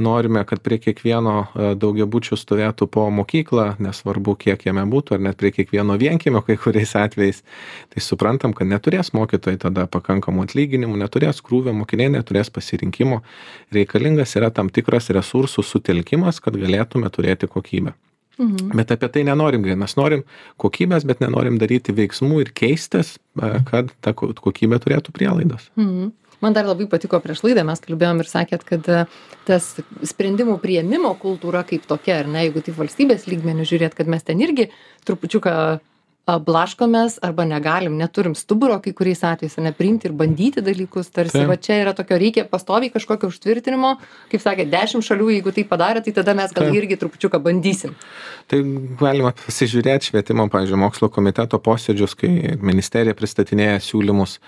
norime, 0.00 0.40
kad 0.48 0.62
prie 0.64 0.78
kiekvieno 0.80 1.34
e, 1.44 1.66
daugiabučių 1.76 2.38
stovėtų 2.40 2.88
po 2.92 3.04
mokyklą, 3.12 3.66
nesvarbu, 3.84 4.38
kiek 4.40 4.64
jame 4.68 4.86
būtų, 4.88 5.18
ar 5.18 5.26
net 5.28 5.40
prie 5.40 5.52
kiekvieno 5.52 5.98
vienkimio 6.00 6.40
kai 6.46 6.56
kuriais 6.60 6.96
atvejais, 6.96 7.42
tai 7.92 8.04
suprantam, 8.04 8.56
kad 8.56 8.72
neturės 8.72 9.12
mokytojai 9.16 9.60
tada 9.66 9.84
pakankamų 9.84 10.48
atlyginimų, 10.48 10.96
neturės 11.04 11.44
krūvio, 11.44 11.76
mokiniai 11.76 12.14
neturės 12.16 12.48
pasirinkimo. 12.48 13.20
Reikalingas 13.76 14.32
yra 14.40 14.48
tam 14.48 14.72
tikras 14.72 15.12
resursų 15.12 15.64
sutelkimas, 15.74 16.40
kad 16.40 16.56
galėtume 16.56 17.12
turėti 17.12 17.52
kokybę. 17.52 17.92
Mhm. 18.36 18.74
Bet 18.76 18.92
apie 18.92 19.08
tai 19.12 19.24
nenorim, 19.24 19.64
mes 19.80 19.96
norim 19.96 20.26
kokybės, 20.60 21.06
bet 21.08 21.22
nenorim 21.24 21.56
daryti 21.60 21.94
veiksmų 21.96 22.42
ir 22.44 22.52
keistis, 22.56 23.16
kad 23.70 23.92
ta 24.04 24.12
kokybė 24.12 24.80
turėtų 24.82 25.14
prielaidas. 25.16 25.70
Mhm. 25.76 26.12
Man 26.44 26.52
dar 26.52 26.66
labai 26.68 26.84
patiko 26.84 27.16
prieš 27.24 27.40
laidą, 27.46 27.64
mes 27.64 27.80
kalbėjom 27.80 28.20
ir 28.20 28.28
sakėt, 28.28 28.64
kad 28.68 28.88
tas 29.48 29.68
sprendimų 30.04 30.58
prieimimo 30.60 31.14
kultūra 31.16 31.62
kaip 31.64 31.86
tokia, 31.88 32.20
ar 32.20 32.28
ne, 32.28 32.44
jeigu 32.44 32.60
tai 32.66 32.74
valstybės 32.76 33.24
lygmenių 33.30 33.64
žiūrėt, 33.64 33.96
kad 33.96 34.10
mes 34.12 34.26
ten 34.26 34.42
irgi 34.44 34.68
trupučiuką 35.08 35.54
blaškomės 36.26 37.20
arba 37.22 37.44
negalim 37.46 37.94
neturim 38.00 38.34
stuburo 38.34 38.80
kai 38.82 38.90
kuriais 38.98 39.22
atvejais 39.22 39.54
ane 39.60 39.70
priimti 39.76 40.08
ir 40.08 40.14
bandyti 40.18 40.62
dalykus 40.64 41.12
tarsi 41.14 41.44
va 41.46 41.54
čia 41.54 41.78
yra 41.84 41.92
tokio 41.94 42.18
reikia 42.18 42.44
pastoviai 42.50 42.90
kažkokio 42.90 43.30
užtvirtinimo 43.30 43.92
kaip 44.32 44.42
sakėt 44.42 44.72
dešim 44.72 45.04
šalių 45.06 45.30
jeigu 45.36 45.54
tai 45.54 45.66
padarė 45.70 46.02
tai 46.02 46.16
tada 46.18 46.34
mes 46.34 46.50
gal 46.56 46.74
irgi 46.74 46.98
trupučiuką 46.98 47.38
bandysim. 47.46 47.94
Tai 48.50 48.58
galima 48.98 49.30
pasižiūrėt 49.38 50.10
švietimo 50.10 50.48
pavyzdžiui 50.50 50.82
mokslo 50.82 51.10
komiteto 51.14 51.62
posėdžius 51.62 52.18
kai 52.18 52.32
ministerija 52.58 53.14
pristatinėja 53.14 53.78
siūlymus. 53.86 54.40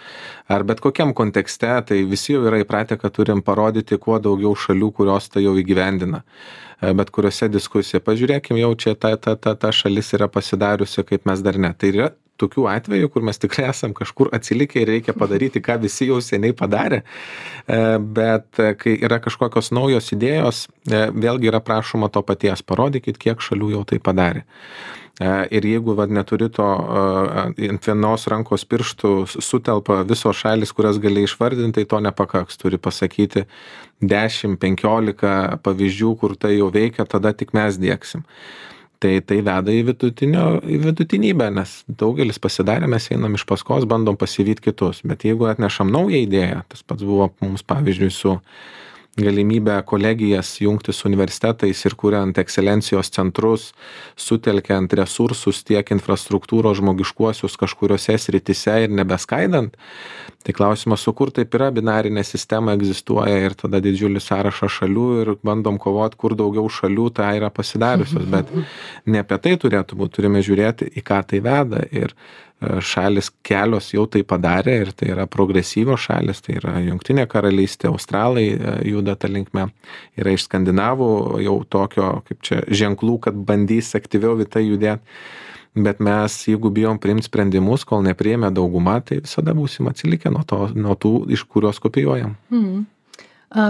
Ar 0.51 0.67
bet 0.67 0.83
kokiam 0.83 1.15
kontekste 1.15 1.71
tai 1.87 2.03
visi 2.11 2.35
jau 2.35 2.43
yra 2.51 2.59
įpratę 2.65 2.99
kad 2.99 3.15
turim 3.15 3.45
parodyti 3.47 4.01
kuo 4.03 4.19
daugiau 4.19 4.59
šalių 4.59 4.91
kurios 4.99 5.31
tai 5.31 5.47
jau 5.47 5.55
įgyvendina 5.55 6.25
bet 6.81 7.11
kuriose 7.11 7.49
diskusija 7.51 8.01
pažiūrėkim 8.05 8.59
jau 8.61 8.71
čia 8.79 8.95
ta 8.95 9.17
ta 9.17 9.35
ta 9.37 9.55
ta 9.55 9.73
šalis 9.75 10.13
yra 10.15 10.29
pasidariusi 10.31 11.05
kaip 11.09 11.27
mes 11.27 11.43
dar 11.43 11.59
ne. 11.59 11.73
Tai 11.75 11.91
yra 11.95 12.09
tokių 12.41 12.69
atvejų 12.73 13.11
kur 13.15 13.27
mes 13.29 13.41
tikrai 13.43 13.69
esam 13.73 13.95
kažkur 13.97 14.33
atsilikę 14.37 14.83
ir 14.83 14.93
reikia 14.95 15.17
padaryti 15.19 15.63
ką 15.65 15.79
visi 15.83 16.11
jau 16.11 16.21
seniai 16.25 16.55
padarė 16.57 17.03
e, 17.03 17.81
bet 17.99 18.63
e, 18.63 18.73
kai 18.79 18.97
yra 18.99 19.21
kažkokios 19.25 19.73
naujos 19.77 20.13
idėjos 20.17 20.67
vėlgi 20.89 21.51
yra 21.51 21.61
prašoma 21.65 22.11
to 22.13 22.23
paties 22.23 22.63
parodykit 22.63 23.21
kiek 23.21 23.43
šalių 23.45 23.75
jau 23.77 23.85
tai 23.93 24.01
padarė 24.03 24.47
Ir 25.51 25.65
jeigu 25.67 25.97
vad 25.99 26.13
neturi 26.15 26.47
to 26.55 26.67
ant 27.43 27.87
vienos 27.89 28.27
rankos 28.31 28.63
pirštų 28.71 29.11
sutelpa 29.27 30.05
visos 30.07 30.39
šalis, 30.39 30.71
kurias 30.71 31.01
gali 31.03 31.25
išvardinti, 31.27 31.81
tai 31.81 31.91
to 31.91 31.99
nepakaks. 32.07 32.59
Turi 32.61 32.79
pasakyti 32.79 33.43
10-15 33.99 35.59
pavyzdžių, 35.65 36.13
kur 36.21 36.37
tai 36.39 36.55
jau 36.61 36.71
veikia, 36.71 37.03
tada 37.03 37.35
tik 37.35 37.51
mes 37.59 37.81
dėksim. 37.83 38.23
Tai 38.99 39.13
tai 39.23 39.37
veda 39.47 39.71
į, 39.71 39.83
į 39.87 40.79
vidutinybę, 40.83 41.47
nes 41.55 41.75
daugelis 42.01 42.41
pasidarė, 42.43 42.89
mes 42.91 43.05
einam 43.15 43.37
iš 43.39 43.45
paskos, 43.47 43.87
bandom 43.87 44.19
pasivyti 44.19 44.65
kitus. 44.71 45.05
Bet 45.07 45.23
jeigu 45.29 45.47
atnešam 45.47 45.93
naują 45.95 46.19
idėją, 46.25 46.65
tas 46.73 46.83
pats 46.83 47.07
buvo 47.07 47.29
mums 47.45 47.63
pavyzdžiui 47.63 48.11
su 48.11 48.35
galimybę 49.19 49.83
kolegijas 49.87 50.61
jungti 50.61 50.93
su 50.93 51.09
universitetais 51.09 51.85
ir 51.87 51.95
kuriant 51.99 52.39
ekscelencijos 52.39 53.11
centrus, 53.15 53.73
sutelkiant 54.17 54.93
resursus 54.99 55.65
tiek 55.67 55.91
infrastruktūros 55.95 56.79
žmogiškuosius 56.81 57.59
kažkuriuose 57.61 58.19
sritise 58.19 58.77
ir 58.85 58.95
nebeskaidant. 58.95 59.77
Tai 60.47 60.55
klausimas, 60.55 61.03
su 61.03 61.13
kur 61.13 61.33
taip 61.35 61.55
yra, 61.59 61.69
binarinė 61.75 62.23
sistema 62.25 62.73
egzistuoja 62.79 63.37
ir 63.43 63.57
tada 63.59 63.83
didžiulis 63.85 64.29
sąrašas 64.31 64.79
šalių 64.79 65.07
ir 65.23 65.33
bandom 65.45 65.81
kovoti, 65.83 66.17
kur 66.21 66.37
daugiau 66.39 66.71
šalių 66.73 67.09
tai 67.19 67.35
yra 67.41 67.51
pasidariusios, 67.53 68.29
bet 68.31 68.53
ne 69.13 69.25
apie 69.25 69.41
tai 69.45 69.57
turėtų 69.61 69.99
būti, 69.99 70.21
turime 70.21 70.45
žiūrėti, 70.47 70.93
į 70.95 71.05
ką 71.05 71.25
tai 71.29 71.43
veda. 71.45 71.83
Ir 71.91 72.15
šalys 72.59 73.31
kelios 73.47 73.93
jau 73.95 74.05
tai 74.11 74.25
padarė 74.27 74.75
ir 74.83 74.93
tai 74.97 75.13
yra 75.13 75.29
progresyvios 75.31 76.09
šalys, 76.09 76.41
tai 76.43 76.57
yra 76.59 76.79
Junktinė 76.83 77.29
karalystė, 77.31 77.93
Australai 77.93 78.49
e, 78.51 78.73
juda 78.91 79.15
tą 79.15 79.31
linkmę, 79.31 79.69
yra 80.19 80.35
iš 80.35 80.49
Skandinavų 80.49 81.11
jau 81.45 81.59
tokio, 81.71 82.11
kaip 82.27 82.43
čia, 82.43 82.65
ženklų, 82.67 83.19
kad 83.29 83.39
bandys 83.39 83.95
aktyviau 83.99 84.35
tai 84.51 84.67
judėti. 84.67 85.07
Bet 85.79 86.01
mes, 86.03 86.35
jeigu 86.49 86.73
bijom 86.75 86.99
priimti 86.99 87.29
sprendimus, 87.29 87.85
kol 87.87 88.01
nepriėmė 88.03 88.49
dauguma, 88.51 88.97
tai 89.05 89.21
visada 89.23 89.53
būsim 89.55 89.87
atsilikę 89.87 90.33
nuo, 90.35 90.43
to, 90.49 90.65
nuo 90.75 90.97
tų, 90.99 91.13
iš 91.31 91.45
kurios 91.47 91.79
kopijuojam. 91.79 92.35
Mm. 92.51 92.87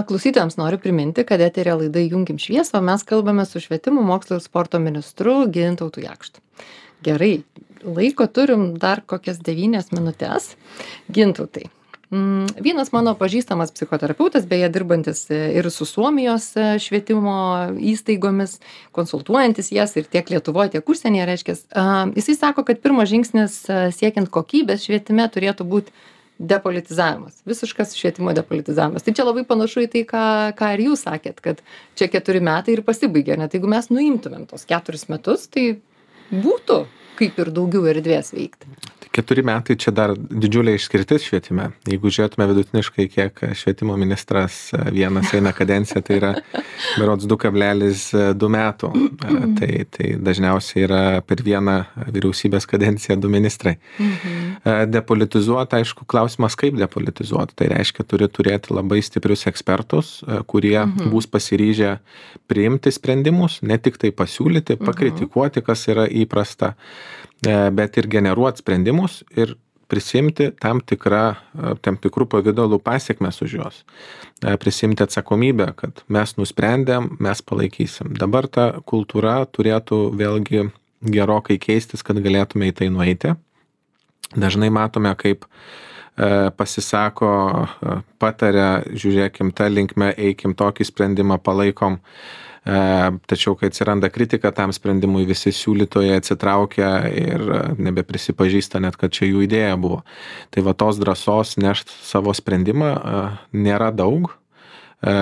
Klausytojams 0.09 0.57
noriu 0.57 0.79
priminti, 0.81 1.23
kad 1.27 1.43
eterė 1.43 1.77
laida 1.83 2.01
Junkim 2.01 2.39
šviesą, 2.41 2.81
mes 2.83 3.05
kalbame 3.07 3.45
su 3.45 3.61
švietimo 3.61 4.01
mokslo 4.03 4.39
ir 4.39 4.43
sporto 4.43 4.81
ministru 4.81 5.43
Gintautu 5.53 6.01
Jakštu. 6.03 6.41
Gerai, 7.05 7.43
laiko 7.83 8.27
turim 8.27 8.71
dar 8.79 9.03
kokias 9.05 9.41
devynias 9.43 9.91
minutes. 9.95 10.55
Gintautai. 11.11 11.69
Mm, 12.09 12.47
vienas 12.57 12.89
mano 12.89 13.11
pažįstamas 13.13 13.69
psichoterapeutas, 13.75 14.47
beje, 14.49 14.71
dirbantis 14.73 15.27
e, 15.29 15.37
ir 15.59 15.67
su 15.69 15.85
Suomijos 15.85 16.47
e, 16.57 16.71
švietimo 16.81 17.35
įstaigomis, 17.91 18.55
konsultuojantis 18.97 19.69
jas 19.75 19.93
ir 19.93 20.07
tiek 20.09 20.31
Lietuvoje, 20.33 20.71
tiek 20.73 20.89
užsienyje, 20.89 21.27
reiškia, 21.29 21.55
jisai 22.17 22.35
sako, 22.39 22.65
kad 22.65 22.81
pirmas 22.81 23.11
žingsnis 23.13 23.59
e, 23.69 23.77
siekiant 23.93 24.31
kokybės 24.33 24.87
švietime 24.87 25.29
turėtų 25.29 25.69
būti 25.69 25.93
depolitizavimas, 26.39 27.43
visiškas 27.45 27.93
švietimo 27.99 28.33
depolitizavimas. 28.33 29.05
Tai 29.05 29.13
čia 29.13 29.27
labai 29.27 29.45
panašu 29.45 29.85
į 29.85 29.89
tai, 29.93 30.05
ką, 30.09 30.25
ką 30.57 30.73
ir 30.73 30.87
jūs 30.87 31.05
sakėt, 31.05 31.43
kad 31.45 31.61
čia 31.99 32.09
keturi 32.09 32.41
metai 32.41 32.79
ir 32.79 32.81
pasibaigė, 32.87 33.37
net 33.37 33.53
jeigu 33.53 33.69
mes 33.69 33.93
nuimtumėm 33.93 34.49
tos 34.49 34.65
keturis 34.65 35.05
metus, 35.13 35.45
tai 35.51 35.75
būtų 36.33 36.87
kaip 37.17 37.39
ir 37.41 37.53
daugiau 37.55 37.89
erdvės 37.89 38.33
veikti 38.35 38.97
keturi 39.19 39.43
metai 39.45 39.75
čia 39.79 39.91
dar 39.95 40.13
didžiulė 40.15 40.75
išskirtis 40.77 41.25
švietime. 41.27 41.69
Jeigu 41.89 42.11
žiūrėtume 42.13 42.45
vidutiniškai, 42.51 43.07
kiek 43.11 43.41
švietimo 43.57 43.95
ministras 43.99 44.69
vienas 44.93 45.33
eina 45.35 45.51
kadenciją, 45.55 46.01
tai 46.05 46.19
yra 46.19 46.31
berods 46.99 47.27
2,2 47.29 48.51
metų. 48.55 48.91
Tai, 49.59 49.69
tai 49.95 50.13
dažniausiai 50.23 50.85
yra 50.85 51.01
per 51.25 51.43
vieną 51.45 51.77
vyriausybės 52.07 52.67
kadenciją 52.69 53.17
du 53.19 53.31
ministrai. 53.31 53.77
Mhm. 53.97 54.87
Depolitizuoti, 54.93 55.79
aišku, 55.79 56.05
klausimas, 56.09 56.55
kaip 56.59 56.77
depolitizuoti. 56.79 57.57
Tai 57.59 57.69
reiškia, 57.73 58.05
turi 58.07 58.29
turėti 58.31 58.75
labai 58.75 59.01
stiprius 59.05 59.47
ekspertus, 59.49 60.19
kurie 60.47 60.77
mhm. 60.83 61.09
bus 61.13 61.27
pasiryžę 61.31 61.97
priimti 62.49 62.93
sprendimus, 62.93 63.59
ne 63.65 63.79
tik 63.81 63.99
tai 64.01 64.13
pasiūlyti, 64.15 64.77
mhm. 64.77 64.85
pakritikuoti, 64.87 65.65
kas 65.65 65.87
yra 65.91 66.07
įprasta 66.07 66.75
bet 67.45 67.97
ir 67.97 68.09
generuot 68.11 68.59
sprendimus 68.59 69.21
ir 69.37 69.55
prisimti 69.89 70.51
tam 70.61 70.79
tikrą, 70.85 71.23
e, 71.33 71.73
tam 71.81 71.97
tikrų 71.97 72.27
pavydalų 72.29 72.79
pasiekmes 72.85 73.41
už 73.41 73.55
juos. 73.57 73.81
E, 74.45 74.53
prisimti 74.61 75.03
atsakomybę, 75.05 75.71
kad 75.79 76.03
mes 76.07 76.35
nusprendėm, 76.37 77.15
mes 77.19 77.41
palaikysim. 77.41 78.13
Dabar 78.21 78.47
ta 78.47 78.69
kultūra 78.85 79.41
turėtų 79.49 80.01
vėlgi 80.19 80.67
gerokai 81.01 81.57
keistis, 81.57 82.05
kad 82.05 82.21
galėtume 82.21 82.69
į 82.69 82.75
tai 82.81 82.89
nueiti. 82.93 83.33
Dažnai 84.35 84.69
matome, 84.69 85.15
kaip 85.17 85.47
pasisako, 86.59 87.29
pataria, 88.19 88.81
žiūrėkim 88.91 89.53
tą 89.55 89.69
linkmę, 89.71 90.09
eikim 90.19 90.51
tokį 90.59 90.83
sprendimą, 90.89 91.37
palaikom 91.39 91.95
tačiau 92.63 93.55
kai 93.59 93.69
atsiranda 93.71 94.09
kritika 94.13 94.51
tam 94.55 94.73
sprendimui, 94.75 95.27
visi 95.29 95.53
siūlytojai 95.55 96.19
atsitraukia 96.19 96.91
ir 97.11 97.45
nebeprisipažįsta 97.79 98.81
net, 98.83 98.99
kad 98.99 99.15
čia 99.15 99.29
jų 99.29 99.45
idėja 99.47 99.77
buvo. 99.79 100.03
Tai 100.53 100.65
va 100.67 100.75
tos 100.77 100.99
drąsos 101.01 101.57
nešti 101.61 101.95
savo 102.05 102.35
sprendimą 102.35 102.93
nėra 103.55 103.93
daug, 103.95 104.33
E, 104.33 104.38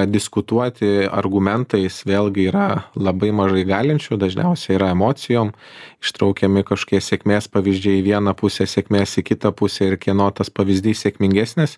diskutuoti 0.10 1.06
argumentais 1.06 2.00
vėlgi 2.08 2.48
yra 2.50 2.88
labai 2.98 3.30
mažai 3.30 3.62
galinčių, 3.68 4.18
dažniausiai 4.18 4.74
yra 4.74 4.90
emocijom, 4.96 5.52
ištraukiami 6.02 6.64
kažkokie 6.66 6.98
sėkmės 7.02 7.46
pavyzdžiai 7.54 8.00
į 8.00 8.06
vieną 8.08 8.34
pusę, 8.38 8.66
sėkmės 8.66 9.20
į 9.22 9.26
kitą 9.30 9.54
pusę 9.54 9.92
ir 9.92 9.98
kieno 10.02 10.32
tas 10.34 10.50
pavyzdys 10.50 11.06
sėkmingesnis. 11.06 11.78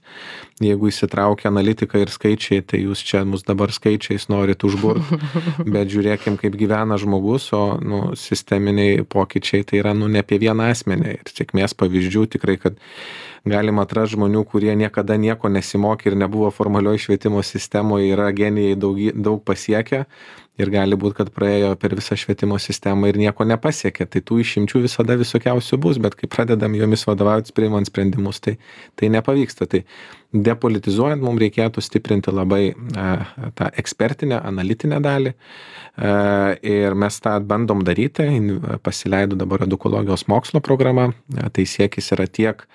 Jeigu 0.63 0.93
įsitraukia 0.93 1.51
analitika 1.51 1.99
ir 1.99 2.11
skaičiai, 2.11 2.63
tai 2.63 2.85
jūs 2.85 3.03
čia 3.03 3.25
mus 3.27 3.43
dabar 3.47 3.75
skaičiais 3.75 4.29
norit 4.31 4.63
užburti, 4.63 5.19
bet 5.75 5.91
žiūrėkim, 5.91 6.39
kaip 6.39 6.55
gyvena 6.59 6.95
žmogus, 6.99 7.51
o 7.51 7.63
nu, 7.83 8.03
sisteminiai 8.15 9.03
pokyčiai 9.03 9.67
tai 9.67 9.83
yra 9.83 9.95
nu, 9.95 10.07
ne 10.07 10.23
apie 10.23 10.39
vieną 10.39 10.71
asmenį. 10.71 11.19
Ir 11.19 11.35
sėkmės 11.35 11.75
pavyzdžių 11.75 12.29
tikrai, 12.37 12.55
kad 12.63 12.79
galima 13.47 13.85
atrast 13.85 14.15
žmonių 14.15 14.43
kurie 14.47 14.73
niekada 14.75 15.15
nieko 15.19 15.49
nesimokė 15.51 16.11
ir 16.11 16.17
nebuvo 16.19 16.49
formalioj 16.51 16.99
švietimo 17.05 17.43
sistemoj 17.89 18.11
yra 18.13 18.31
genijai 18.31 18.75
daugy 18.75 19.11
daug 19.15 19.43
pasiekę 19.45 20.05
ir 20.59 20.71
gali 20.73 20.97
būt 20.99 21.15
kad 21.17 21.31
praėjo 21.33 21.71
per 21.79 21.95
visą 21.97 22.17
švietimo 22.19 22.59
sistemą 22.61 23.09
ir 23.09 23.19
nieko 23.21 23.47
nepasiekė. 23.47 24.07
Tai 24.11 24.21
tų 24.25 24.39
išimčių 24.43 24.83
visada 24.85 25.17
visokiausių 25.19 25.79
bus 25.81 25.99
bet 26.01 26.17
kai 26.19 26.29
pradedam 26.31 26.75
jomis 26.77 27.05
vadovautis 27.07 27.55
priimant 27.55 27.89
sprendimus 27.89 28.41
tai 28.43 28.57
tai 28.99 29.11
nepavyksta. 29.13 29.69
Tai 29.71 29.83
depolitizuojant 30.29 31.23
mum 31.25 31.39
reikėtų 31.41 31.81
stiprinti 31.81 32.33
labai 32.33 32.73
a, 32.93 33.09
tą 33.57 33.71
ekspertinę 33.81 34.41
analitinę 34.45 34.99
dalį 35.01 35.33
a, 35.33 36.55
ir 36.61 36.97
mes 36.99 37.19
tą 37.23 37.39
bandom 37.41 37.81
daryti 37.87 38.27
pasileido 38.85 39.39
dabar 39.39 39.65
edukologijos 39.65 40.27
mokslo 40.29 40.61
programa 40.61 41.09
tai 41.55 41.65
siekis 41.65 42.11
yra 42.13 42.27
tiek 42.29 42.67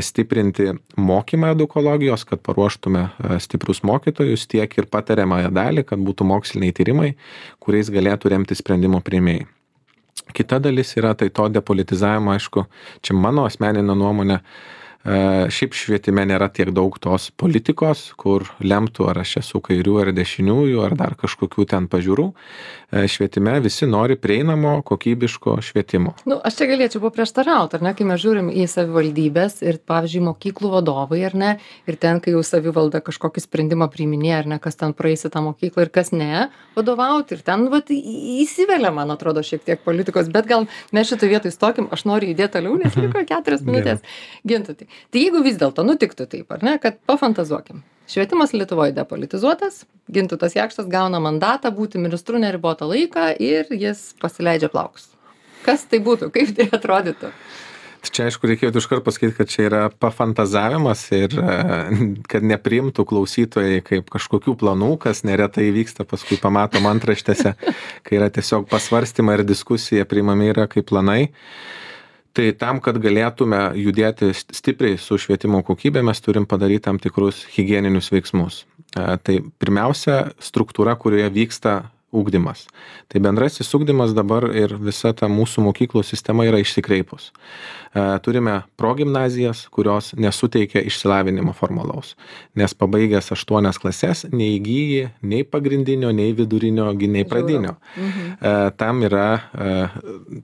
stiprinti 0.00 0.68
mokymą 0.96 1.50
edukologijos, 1.56 2.24
kad 2.24 2.40
paruoštume 2.46 3.08
stiprus 3.42 3.82
mokytojus, 3.82 4.46
tiek 4.46 4.78
ir 4.78 4.86
patariamąją 4.86 5.50
dalį, 5.54 5.84
kad 5.88 6.02
būtų 6.02 6.26
moksliniai 6.28 6.74
tyrimai, 6.76 7.11
kuriais 7.62 7.90
galėtų 7.92 8.34
remti 8.34 8.58
sprendimų 8.58 9.02
prieimėjai. 9.06 9.48
Kita 10.32 10.60
dalis 10.62 10.94
yra 10.96 11.14
tai 11.18 11.28
to 11.34 11.48
depolitizavimo, 11.52 12.32
aišku, 12.36 12.66
čia 13.04 13.16
mano 13.18 13.44
asmeninė 13.48 13.96
nuomonė, 13.98 14.38
E, 15.02 15.14
šiaip 15.50 15.74
švietime 15.74 16.22
nėra 16.30 16.46
tiek 16.54 16.70
daug 16.70 16.94
tos 17.02 17.32
politikos, 17.34 18.04
kur 18.18 18.46
lemtų, 18.62 19.08
ar 19.10 19.22
aš 19.24 19.40
esu 19.40 19.58
kairių 19.64 19.96
ar 20.04 20.10
dešiniųjų, 20.14 20.78
ar 20.86 20.94
dar 20.98 21.16
kažkokių 21.18 21.66
ten 21.72 21.88
pažiūrų. 21.90 22.28
E, 22.92 23.06
švietime 23.08 23.54
visi 23.64 23.86
nori 23.88 24.18
prieinamo, 24.20 24.74
kokybiško 24.84 25.54
švietimo. 25.64 26.12
Nu, 26.28 26.36
aš 26.44 26.58
čia 26.58 26.66
galėčiau 26.68 27.00
paprieštarauti, 27.06 27.78
ar 27.78 27.86
ne, 27.86 27.92
kai 27.96 28.04
mes 28.04 28.20
žiūrim 28.20 28.50
į 28.52 28.66
savivaldybės 28.68 29.62
ir, 29.64 29.78
pavyzdžiui, 29.88 30.20
mokyklų 30.26 30.72
vadovai, 30.74 31.22
ar 31.24 31.36
ne, 31.40 31.52
ir 31.88 31.96
ten, 32.02 32.20
kai 32.20 32.36
jau 32.36 32.42
savivalda 32.44 33.00
kažkokį 33.04 33.46
sprendimą 33.46 33.88
priiminėja, 33.94 34.42
ar 34.42 34.50
ne, 34.52 34.60
kas 34.60 34.76
ten 34.76 34.92
praeisi 34.98 35.32
tą 35.32 35.40
mokyklą 35.46 35.86
ir 35.86 35.92
kas 35.94 36.12
ne, 36.12 36.50
vadovauti. 36.76 37.38
Ir 37.38 37.46
ten, 37.46 37.64
vat, 37.72 37.88
įsivelia, 37.88 38.92
man 38.92 39.16
atrodo, 39.16 39.40
šiek 39.40 39.64
tiek 39.64 39.80
politikos, 39.86 40.28
bet 40.34 40.50
gal 40.52 40.68
mes 40.92 41.08
šitoje 41.08 41.32
vietoje 41.32 41.56
stokim, 41.56 41.88
aš 41.96 42.04
noriu 42.10 42.34
judėti 42.34 42.58
toliau, 42.58 42.76
nes 42.76 42.98
liko 43.06 43.24
keturias 43.24 43.64
minutės. 43.64 44.04
Gintutai 44.44 44.90
tai 45.12 45.24
jeigu 45.24 45.42
vis 45.44 45.58
dėlto 45.60 45.84
nutiktų 45.86 46.28
taip 46.28 46.52
ar 46.54 46.64
ne 46.66 46.76
kad 46.82 47.00
pafantazuokim 47.08 47.82
švietimas 48.10 48.54
lietuvoj 48.56 48.94
depolitizuotas 48.96 49.84
gintautas 50.12 50.56
jakštas 50.56 50.88
gauna 50.90 51.20
mandatą 51.22 51.72
būti 51.74 52.00
ministru 52.02 52.40
neribotą 52.42 52.88
laiką 52.90 53.32
ir 53.40 53.70
jis 53.70 54.12
pasileidžia 54.20 54.70
plaukus. 54.72 55.10
Kas 55.62 55.86
tai 55.86 56.02
būtų? 56.02 56.32
Kaip 56.34 56.56
tai 56.56 56.66
atrodytų? 56.74 57.30
Čia 58.02 58.24
aišku 58.26 58.48
reikėtų 58.50 58.80
iškart 58.82 59.04
pasakyti, 59.06 59.34
kad 59.36 59.50
čia 59.50 59.66
yra 59.68 59.82
pafantazavimas 60.02 61.04
ir 61.14 61.36
e, 61.38 61.58
kad 62.26 62.42
nepriimtų 62.42 63.04
klausytojai 63.06 63.78
kaip 63.86 64.10
kažkokių 64.10 64.56
planų, 64.58 64.96
kas 65.04 65.22
neretai 65.22 65.68
vyksta, 65.70 66.02
paskui 66.10 66.40
pamatom 66.42 66.88
antraštėse, 66.90 67.54
kai 68.02 68.18
yra 68.18 68.26
tiesiog 68.34 68.66
pasvarstymai 68.72 69.38
ir 69.38 69.44
diskusija 69.46 70.08
priimami 70.10 70.50
yra 70.50 70.66
kaip 70.72 70.90
planai 70.90 71.28
tai 72.36 72.50
tam 72.58 72.80
kad 72.84 72.98
galėtume 73.02 73.60
judėti 73.78 74.32
stipriai 74.34 74.98
su 75.00 75.18
švietimo 75.20 75.62
kokybe 75.66 76.02
mes 76.04 76.20
turim 76.24 76.46
padaryt 76.48 76.86
tam 76.86 77.00
tikrus 77.02 77.44
higieninius 77.54 78.12
veiksmus. 78.12 78.62
E, 78.96 79.04
tai 79.24 79.38
pirmiausia 79.62 80.32
struktūra 80.42 80.96
kurioje 81.00 81.30
vyksta 81.34 81.76
ugdymas. 82.12 82.66
Tai 83.08 83.20
bendrasis 83.24 83.72
ugdymas 83.74 84.12
dabar 84.16 84.46
ir 84.54 84.76
visa 84.76 85.12
ta 85.16 85.28
mūsų 85.32 85.64
mokyklų 85.68 86.04
sistema 86.04 86.44
yra 86.48 86.60
išsikreipus. 86.62 87.30
E, 87.92 88.02
turime 88.24 88.62
progimnazijas 88.76 89.66
kurios 89.72 90.12
nesuteikia 90.16 90.80
išsilavinimo 90.88 91.52
formalaus. 91.56 92.14
Nes 92.56 92.74
pabaigęs 92.76 93.32
aštuonias 93.36 93.80
klases 93.80 94.24
neįgyji 94.32 95.08
nei 95.28 95.44
pagrindinio 95.44 96.12
nei 96.12 96.32
vidurinio 96.36 96.90
nei 96.92 97.24
pradinio. 97.24 97.76
Mhm. 97.96 98.30
E, 98.40 98.54
tam 98.76 99.02
yra 99.08 99.26
e, 99.36 99.74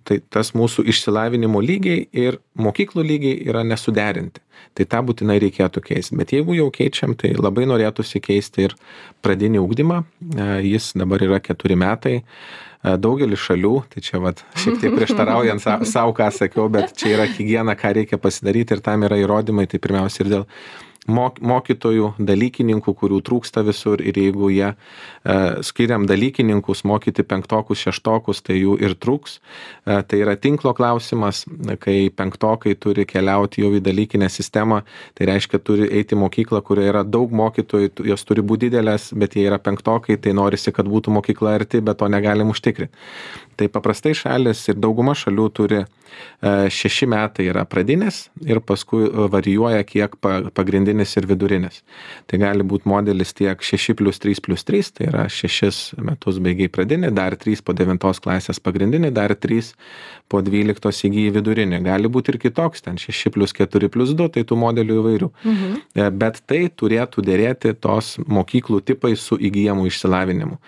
tai 0.05 0.21
tas 0.29 0.53
mūsų 0.57 0.89
išsilavinimo 0.93 1.61
lygiai 1.61 2.09
ir 2.13 2.41
mokyklų 2.57 3.07
lygiai 3.13 3.41
yra 3.49 3.65
nesuderinti. 3.65 4.45
Tai 4.75 4.85
tą 4.91 5.01
būtinai 5.07 5.39
reikėtų 5.43 5.83
keist 5.85 6.15
bet 6.19 6.33
jeigu 6.35 6.57
jau 6.57 6.69
keičiam 6.75 7.15
tai 7.19 7.33
labai 7.39 7.65
norėtųsi 7.71 8.21
keisti 8.23 8.69
ir 8.69 8.75
pradinį 9.25 9.63
ugdymą. 9.63 10.03
Jis 10.65 10.93
dabar 10.99 11.23
yra 11.25 11.41
keturi 11.59 11.77
metai. 11.77 12.23
Daugelis 12.79 13.43
šalių 13.43 13.73
tai 13.91 14.01
čia 14.07 14.21
vat 14.23 14.45
šiek 14.55 14.77
tiek 14.79 14.93
prieštaraujant 14.95 15.61
sa 15.61 15.81
sau 15.83 16.13
ką 16.15 16.29
sakiau 16.31 16.69
bet 16.71 16.95
čia 16.95 17.17
yra 17.17 17.25
higiena 17.27 17.75
ką 17.75 17.91
reikia 17.97 18.21
pasidaryt 18.23 18.71
ir 18.71 18.83
tam 18.87 19.03
yra 19.03 19.19
įrodymai 19.19 19.67
tai 19.67 19.81
pirmiausia 19.83 20.23
ir 20.23 20.31
dėl 20.31 20.45
mok 21.09 21.41
mokytojų 21.41 22.13
dalykininkų 22.21 22.95
kurių 23.01 23.21
trūksta 23.25 23.65
visur 23.67 24.03
ir 24.05 24.19
jeigu 24.21 24.51
jie 24.53 24.69
e, 24.69 24.77
skiriam 25.67 26.07
dalykininkus 26.09 26.85
mokyti 26.89 27.25
penktokus 27.27 27.83
šeštokus 27.87 28.43
tai 28.47 28.59
jų 28.61 28.77
ir 28.85 28.95
trūks. 29.01 29.39
E, 29.39 29.99
tai 30.09 30.21
yra 30.23 30.37
tinklo 30.37 30.75
klausimas 30.77 31.45
kai 31.83 32.11
penktokai 32.15 32.77
turi 32.81 33.07
keliauti 33.09 33.65
jau 33.65 33.73
į 33.79 33.83
dalykinę 33.85 34.31
sistemą 34.33 34.83
tai 35.19 35.31
reiškia 35.33 35.63
turi 35.65 35.89
eit 35.89 36.13
į 36.13 36.21
mokyklą 36.23 36.63
kurioje 36.65 36.93
yra 36.93 37.05
daug 37.05 37.33
mokytojų 37.33 38.09
jos 38.13 38.29
turi 38.29 38.45
būt 38.45 38.69
didelės 38.69 39.11
bet 39.17 39.37
jie 39.37 39.49
yra 39.49 39.61
penktokai 39.63 40.19
tai 40.21 40.37
norisi 40.37 40.75
kad 40.75 40.89
būtų 40.89 41.15
mokykla 41.19 41.59
arti 41.59 41.83
bet 41.85 42.01
to 42.03 42.09
negalim 42.13 42.53
užtikrint 42.55 42.93
tai 43.59 43.69
paprastai 43.73 44.15
šalys 44.17 44.63
ir 44.71 44.79
dauguma 44.79 45.15
šalių 45.19 45.47
turi 45.55 45.81
e, 45.83 45.87
šeši 46.73 47.09
metai 47.11 47.49
yra 47.51 47.65
pradinis 47.69 48.29
ir 48.47 48.61
paskui 48.65 49.09
varijuoja 49.33 49.83
kiek 49.89 50.15
pa 50.23 50.39
pagrindinis 50.55 51.17
ir 51.19 51.27
vidurinis. 51.31 51.83
Tai 52.31 52.41
gali 52.43 52.67
būti 52.67 52.89
modelis 52.91 53.35
tiek 53.37 53.63
6 53.71 53.97
plus 53.99 54.23
3 54.23 54.43
plus 54.45 54.65
3, 54.69 54.93
tai 54.97 55.09
yra 55.11 55.27
6 55.33 55.99
metus 56.07 56.41
baigiai 56.45 56.71
pradinį, 56.73 57.13
dar 57.17 57.37
3 57.39 57.65
po 57.65 57.75
9 57.77 58.23
klasės 58.25 58.63
pagrindinį, 58.63 59.13
dar 59.15 59.35
3 59.35 59.73
po 60.29 60.43
12 60.45 61.09
įgyji 61.09 61.35
vidurinį. 61.39 61.83
Gali 61.87 62.11
būti 62.13 62.35
ir 62.35 62.41
kitoks, 62.43 62.85
ten 62.85 63.01
6 63.01 63.33
plus 63.35 63.55
4 63.57 63.91
plus 63.93 64.15
2, 64.19 64.29
tai 64.37 64.45
tų 64.49 64.59
modelių 64.61 65.01
įvairių. 65.03 65.31
Mhm. 65.45 65.77
E, 65.99 66.09
bet 66.23 66.43
tai 66.47 66.63
turėtų 66.69 67.25
dėrėti 67.27 67.75
tos 67.75 68.17
mokyklų 68.27 68.83
tipai 68.93 69.15
su 69.17 69.39
įgyjamu 69.41 69.89
išsilavinimu. 69.89 70.59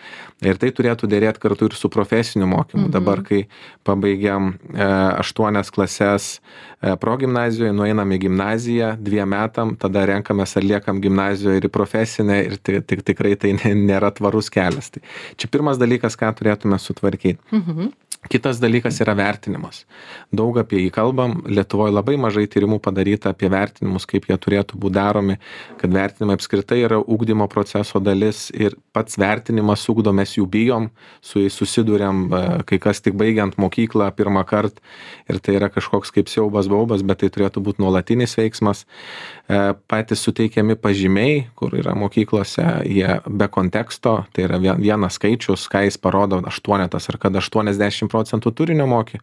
Ir 0.40 0.56
tai 0.56 0.70
turėtų 0.72 1.08
dėrėti 1.10 1.42
kartu 1.42 1.68
ir 1.68 1.76
su 1.76 1.90
profesiniu 1.92 2.48
mokymu. 2.48 2.79
Mhm. 2.86 2.90
Dabar, 2.94 3.22
kai 3.26 3.44
pabaigiam 3.86 4.52
e, 4.74 4.88
8 5.20 5.72
klases 5.74 6.40
e, 6.80 6.96
progimnazijoje, 7.00 7.72
nueinam 7.76 8.12
į 8.12 8.20
gimnaziją 8.26 8.92
dviem 9.00 9.30
metam, 9.34 9.74
tada 9.80 10.06
renkamės 10.10 10.56
ar 10.56 10.66
liekam 10.66 11.00
gimnazijoje 11.04 11.62
ir 11.62 11.68
į 11.68 11.72
profesinę 11.74 12.42
ir 12.46 12.58
tik, 12.58 12.84
tik 12.90 13.04
tikrai 13.12 13.36
tai 13.40 13.54
nėra 13.56 14.12
tvarus 14.16 14.50
kelias. 14.52 14.90
Tai 14.90 15.02
čia 15.36 15.50
pirmas 15.52 15.80
dalykas, 15.80 16.18
ką 16.20 16.32
turėtume 16.38 16.78
sutvarkyti. 16.80 17.40
Mhm 17.52 17.92
kitas 18.28 18.60
dalykas 18.60 19.00
yra 19.00 19.14
vertinimas. 19.16 19.84
Daug 20.34 20.58
apie 20.60 20.82
jį 20.84 20.90
kalbam. 20.92 21.38
Lietuvoj 21.48 21.92
labai 21.94 22.18
mažai 22.20 22.44
tyrimų 22.50 22.80
padaryta 22.84 23.32
apie 23.32 23.48
vertinimus 23.48 24.04
kaip 24.08 24.28
jie 24.28 24.36
turėtų 24.36 24.76
būt 24.80 24.92
daromi 24.92 25.38
kad 25.80 25.92
vertinimai 25.94 26.36
apskritai 26.36 26.82
yra 26.84 26.98
ugdymo 27.00 27.48
proceso 27.48 28.00
dalis 28.00 28.48
ir 28.52 28.76
pats 28.92 29.16
vertinimas 29.20 29.86
ugdo 29.88 30.12
mes 30.12 30.36
jų 30.36 30.44
bijom 30.50 30.90
su 31.24 31.40
jais 31.40 31.56
susiduriam 31.56 32.26
kai 32.68 32.78
kas 32.82 33.00
tik 33.00 33.16
baigiant 33.16 33.56
mokyklą 33.60 34.10
pirmąkart 34.16 34.82
ir 35.30 35.40
tai 35.40 35.56
yra 35.56 35.70
kažkoks 35.72 36.12
kaip 36.12 36.28
siaubas 36.28 36.68
baubas 36.68 37.04
bet 37.06 37.22
tai 37.22 37.32
turėtų 37.32 37.64
būt 37.64 37.80
nuolatinis 37.80 38.36
veiksmas. 38.36 38.84
e, 38.84 39.39
patys 39.90 40.22
suteikiami 40.26 40.76
pažymiai 40.78 41.44
kur 41.58 41.74
yra 41.74 41.96
mokyklose 41.98 42.66
jie 42.86 43.16
be 43.26 43.48
konteksto 43.50 44.20
tai 44.34 44.46
yra 44.46 44.60
vienas 44.60 45.18
skaičius 45.18 45.66
ką 45.72 45.84
jis 45.86 45.98
parodo 45.98 46.40
aštuonetas 46.46 47.10
ar 47.10 47.18
kad 47.20 47.36
aštuoniasdešim 47.40 48.10
procentų 48.10 48.52
turinio 48.54 48.86
moki, 48.90 49.20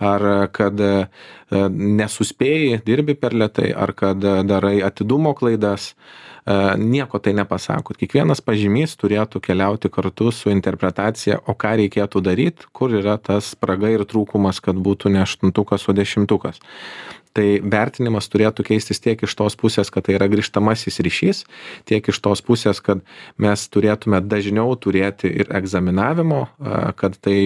ar 0.00 0.48
kad 0.54 0.80
e, 0.80 0.94
nesuspėjai, 2.00 2.80
dirbi 2.86 3.16
per 3.18 3.36
lietai, 3.36 3.70
ar 3.72 3.94
kad 3.96 4.22
darai 4.22 4.78
atidumo 4.84 5.34
klaidas 5.38 5.94
nieko 6.80 7.18
tai 7.20 7.34
nepasako. 7.36 7.92
Kiekvienas 7.98 8.40
pažymys 8.40 8.94
turėtų 8.96 9.42
keliauti 9.44 9.90
kartu 9.92 10.30
su 10.32 10.48
interpretacija, 10.48 11.42
o 11.44 11.52
ką 11.52 11.74
reikėtų 11.82 12.22
daryti, 12.24 12.70
kur 12.72 12.94
yra 12.96 13.18
tas 13.20 13.50
spraga 13.52 13.90
ir 13.92 14.06
trūkumas, 14.08 14.62
kad 14.64 14.80
būtų 14.80 15.12
ne 15.12 15.20
aštuntukas, 15.26 15.84
o 15.88 15.96
dešimtukas 15.96 16.62
tai 17.36 17.46
vertinimas 17.62 18.28
turėtų 18.30 18.64
keistis 18.66 19.00
tiek 19.02 19.22
iš 19.24 19.34
tos 19.38 19.56
pusės 19.58 19.90
kad 19.94 20.06
tai 20.06 20.16
yra 20.18 20.28
grįžtamasis 20.30 21.00
ryšys 21.04 21.42
tiek 21.88 22.08
iš 22.12 22.20
tos 22.24 22.42
pusės 22.44 22.80
kad 22.84 23.02
mes 23.40 23.64
turėtume 23.72 24.20
dažniau 24.24 24.74
turėti 24.80 25.30
ir 25.42 25.50
egzaminavimo 25.58 26.40
kad 26.98 27.18
tai 27.24 27.38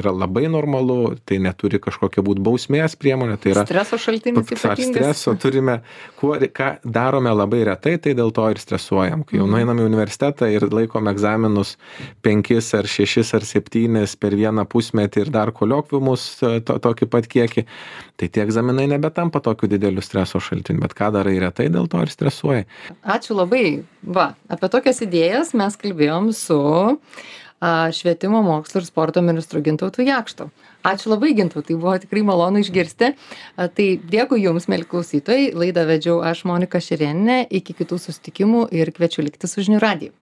yra 0.00 0.14
labai 0.14 0.46
normalu 0.52 1.16
tai 1.26 1.40
neturi 1.42 1.80
kažkokia 1.82 2.24
būt 2.26 2.42
bausmės 2.44 2.96
priemonė 3.00 3.38
tai 3.42 3.54
yra 3.54 3.66
streso 3.68 3.98
šaltinis 4.00 4.54
ypatingas 4.56 4.94
streso 4.94 5.36
turime 5.40 5.80
kuo 6.20 6.36
ką 6.38 6.70
darome 6.84 7.32
labai 7.34 7.64
retai 7.70 7.96
tai 7.98 8.14
dėl 8.16 8.32
to 8.34 8.46
ir 8.52 8.60
stresuojam 8.62 9.24
kai 9.26 9.38
jau 9.40 9.46
mhm. 9.48 9.54
nueinam 9.56 9.82
į 9.82 9.88
universitetą 9.90 10.50
ir 10.52 10.68
laikom 10.70 11.10
egzaminus 11.12 11.76
penkis 12.24 12.72
ar 12.76 12.88
šešis 12.90 13.34
ar 13.38 13.46
septynis 13.48 14.16
per 14.20 14.36
vieną 14.38 14.66
pusmetį 14.70 15.26
ir 15.26 15.32
dar 15.34 15.52
koliokviumus 15.54 16.28
to 16.66 16.78
tokį 16.84 17.10
pat 17.10 17.28
kiekį 17.30 17.66
tai 18.20 18.28
tie 18.30 18.44
egzaminai 18.44 18.86
nebetampa 18.90 19.33
tokiu 19.40 19.68
dideliu 19.70 20.02
streso 20.04 20.40
šaltiniu 20.42 20.84
bet 20.84 20.94
ką 20.98 21.10
darai 21.14 21.36
retai 21.42 21.70
dėl 21.72 21.88
to 21.90 22.02
ir 22.04 22.12
stresuoji. 22.12 22.66
Ačiū 23.02 23.36
labai. 23.38 23.84
Va 24.04 24.34
apie 24.52 24.68
tokias 24.72 25.00
idėjas 25.04 25.54
mes 25.56 25.78
kalbėjom 25.80 26.32
su 26.36 26.58
a, 27.64 27.90
švietimo 27.94 28.42
mokslo 28.44 28.82
ir 28.82 28.88
sporto 28.88 29.22
ministru 29.24 29.62
gintautu 29.64 30.04
jakštu. 30.04 30.50
Ačiū 30.84 31.14
labai 31.14 31.32
gintautai 31.38 31.78
buvo 31.78 31.94
tikrai 32.02 32.24
malonu 32.26 32.60
išgirsti. 32.60 33.14
A, 33.56 33.68
tai 33.72 33.94
dėkui 33.96 34.42
jums 34.44 34.68
mieli 34.68 34.84
klausytojai. 34.90 35.54
Laidą 35.56 35.86
vedžiau 35.88 36.20
aš 36.20 36.44
monika 36.50 36.82
šerėnienė 36.82 37.46
iki 37.48 37.76
kitų 37.80 38.02
susitikimų 38.02 38.66
ir 38.76 38.92
kviečiu 38.92 39.24
likti 39.24 39.48
su 39.48 39.64
žinių 39.64 39.80
radiju 39.80 40.12